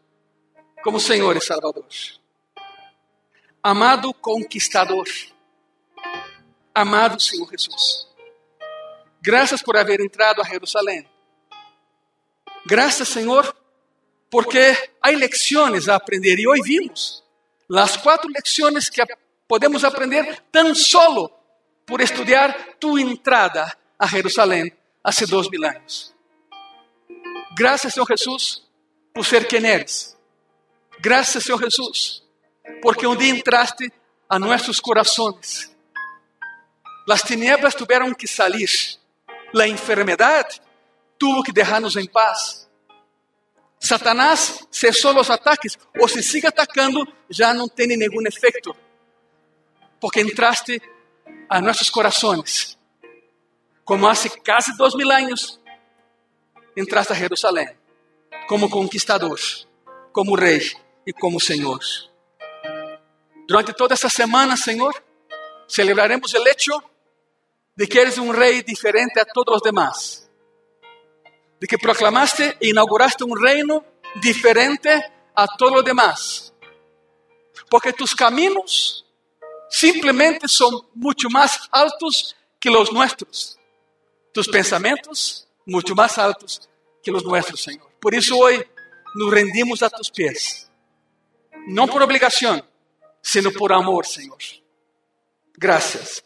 como 0.82 0.98
Senhor 0.98 1.36
e 1.36 1.40
Salvador. 1.40 1.86
Amado 3.62 4.12
conquistador, 4.12 5.06
amado 6.74 7.18
Senhor 7.18 7.48
Jesus, 7.50 8.06
graças 9.22 9.62
por 9.62 9.76
haver 9.76 10.00
entrado 10.00 10.42
a 10.42 10.44
Jerusalém. 10.44 11.08
Graças, 12.66 13.08
Senhor, 13.08 13.56
porque 14.28 14.76
há 15.00 15.10
lecciones 15.10 15.88
a 15.88 15.94
aprender 15.94 16.38
e 16.38 16.48
hoje 16.48 16.62
vimos 16.62 17.24
as 17.70 17.96
quatro 17.96 18.28
lecciones 18.30 18.90
que 18.90 19.02
podemos 19.46 19.84
aprender 19.84 20.42
tão 20.50 20.74
solo 20.74 21.30
por 21.86 22.00
estudar 22.00 22.74
tu 22.78 22.98
entrada 22.98 23.74
a 23.98 24.06
Jerusalém 24.06 24.72
há 25.04 25.10
dois 25.26 25.50
mil 25.50 25.64
anos. 25.64 26.14
Graças, 27.56 27.92
Senhor 27.92 28.06
Jesus, 28.08 28.62
por 29.12 29.24
ser 29.24 29.46
quem 29.46 29.64
eres. 29.64 30.16
Graças, 30.98 31.44
Senhor 31.44 31.60
Jesus, 31.62 32.22
porque 32.80 33.06
um 33.06 33.14
dia 33.14 33.28
entraste 33.28 33.92
a 34.28 34.38
nossos 34.38 34.80
corações. 34.80 35.70
As 37.08 37.22
tinieblas 37.22 37.74
tiveram 37.74 38.14
que 38.14 38.26
sair. 38.26 38.98
A 39.56 39.68
enfermidade 39.68 40.60
tuvo 41.18 41.42
que 41.44 41.52
deixar-nos 41.52 41.94
em 41.94 42.06
paz. 42.06 42.68
Satanás 43.78 44.66
cessou 44.70 45.16
os 45.20 45.28
ataques, 45.28 45.76
ou 46.00 46.08
se 46.08 46.22
sigue 46.22 46.46
atacando, 46.46 47.06
já 47.28 47.52
não 47.52 47.68
tem 47.68 47.86
nenhum 47.86 48.26
efeito, 48.26 48.74
porque 50.00 50.22
entraste 50.22 50.80
a 51.48 51.60
nossos 51.60 51.90
corações, 51.90 52.73
como 53.84 54.06
há 54.06 54.14
quase 54.44 54.76
dois 54.76 54.94
mil 54.94 55.10
anos, 55.10 55.60
entraste 56.76 57.12
a 57.12 57.16
Jerusalém, 57.16 57.68
como 58.48 58.70
conquistador, 58.70 59.38
como 60.12 60.34
rei 60.34 60.72
e 61.06 61.12
como 61.12 61.40
Senhor. 61.40 61.80
Durante 63.46 63.74
toda 63.74 63.94
essa 63.94 64.08
semana, 64.08 64.56
Senhor, 64.56 64.94
celebraremos 65.68 66.32
o 66.32 66.48
hecho 66.48 66.82
de 67.76 67.86
que 67.86 67.98
eres 67.98 68.16
um 68.16 68.30
rei 68.30 68.62
diferente 68.62 69.18
a 69.18 69.24
todos 69.24 69.56
os 69.56 69.62
demás. 69.62 70.30
De 71.60 71.66
que 71.66 71.76
proclamaste 71.76 72.56
e 72.60 72.70
inauguraste 72.70 73.22
um 73.24 73.34
reino 73.34 73.84
diferente 74.20 74.88
a 75.34 75.46
todos 75.46 75.78
os 75.78 75.84
demás. 75.84 76.54
Porque 77.68 77.92
tus 77.92 78.14
caminos 78.14 79.04
simplesmente 79.68 80.48
são 80.48 80.86
muito 80.94 81.30
mais 81.30 81.68
altos 81.70 82.34
que 82.60 82.70
os 82.70 82.90
nossos. 82.92 83.58
Tus 84.34 84.46
pensamentos 84.48 85.48
muito 85.66 85.96
mais 85.96 86.18
altos 86.18 86.68
que 87.02 87.10
os 87.10 87.22
nossos, 87.22 87.62
Senhor. 87.62 87.90
Por 87.98 88.12
isso 88.12 88.36
hoje 88.36 88.68
nos 89.14 89.32
rendimos 89.32 89.82
a 89.82 89.88
tus 89.88 90.10
pés 90.10 90.64
não 91.66 91.88
por 91.88 92.02
obrigação, 92.02 92.62
sino 93.22 93.52
por 93.52 93.72
amor, 93.72 94.04
Senhor. 94.04 94.38
Graças. 95.58 96.22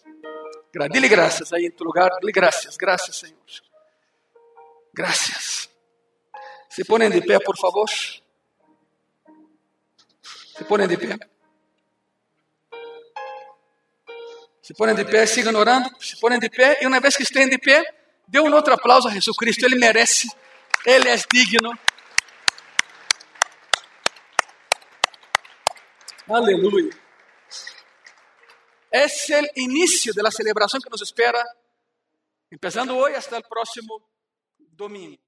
Dile 0.91 1.09
graças 1.09 1.53
aí 1.53 1.67
em 1.67 1.71
tu 1.71 1.85
lugar. 1.85 2.11
Dile 2.21 2.33
graças, 2.33 2.77
graças, 2.77 3.17
Senhor. 3.17 3.37
Graças. 4.93 5.69
Se 6.69 6.85
ponem 6.85 7.11
de 7.11 7.21
pé, 7.21 7.39
por 7.39 7.57
favor. 7.57 7.89
Se 10.57 10.65
ponem 10.67 10.89
de 10.89 10.97
pé. 10.97 11.19
Se 14.63 14.75
ponem 14.75 14.95
de 14.95 15.05
pé, 15.05 15.27
sigam 15.27 15.55
orando. 15.55 15.89
Se 16.01 16.19
ponem 16.19 16.39
de 16.39 16.51
pé. 16.51 16.79
E 16.83 16.87
uma 16.87 17.01
vez 17.01 17.17
que 17.17 17.23
estejam 17.23 17.49
de 17.49 17.59
pé, 17.59 17.83
dê 18.29 18.39
um 18.39 18.55
outro 18.55 18.75
aplauso 18.75 19.09
a 19.09 19.11
Jesus 19.11 19.37
Cristo. 19.37 19.65
Ele 19.65 19.77
merece. 19.77 20.29
Ele 20.85 21.09
é 21.09 21.17
digno. 21.33 21.73
Aleluya. 26.29 26.95
Es 28.91 29.29
el 29.31 29.51
inicio 29.57 30.13
de 30.13 30.23
la 30.23 30.31
celebración 30.31 30.81
que 30.83 30.91
nos 30.91 31.03
espera, 31.03 31.43
empezando 32.51 32.97
hoy 32.97 33.15
hasta 33.15 33.37
el 33.37 33.43
próximo 33.45 34.11
domingo. 34.59 35.28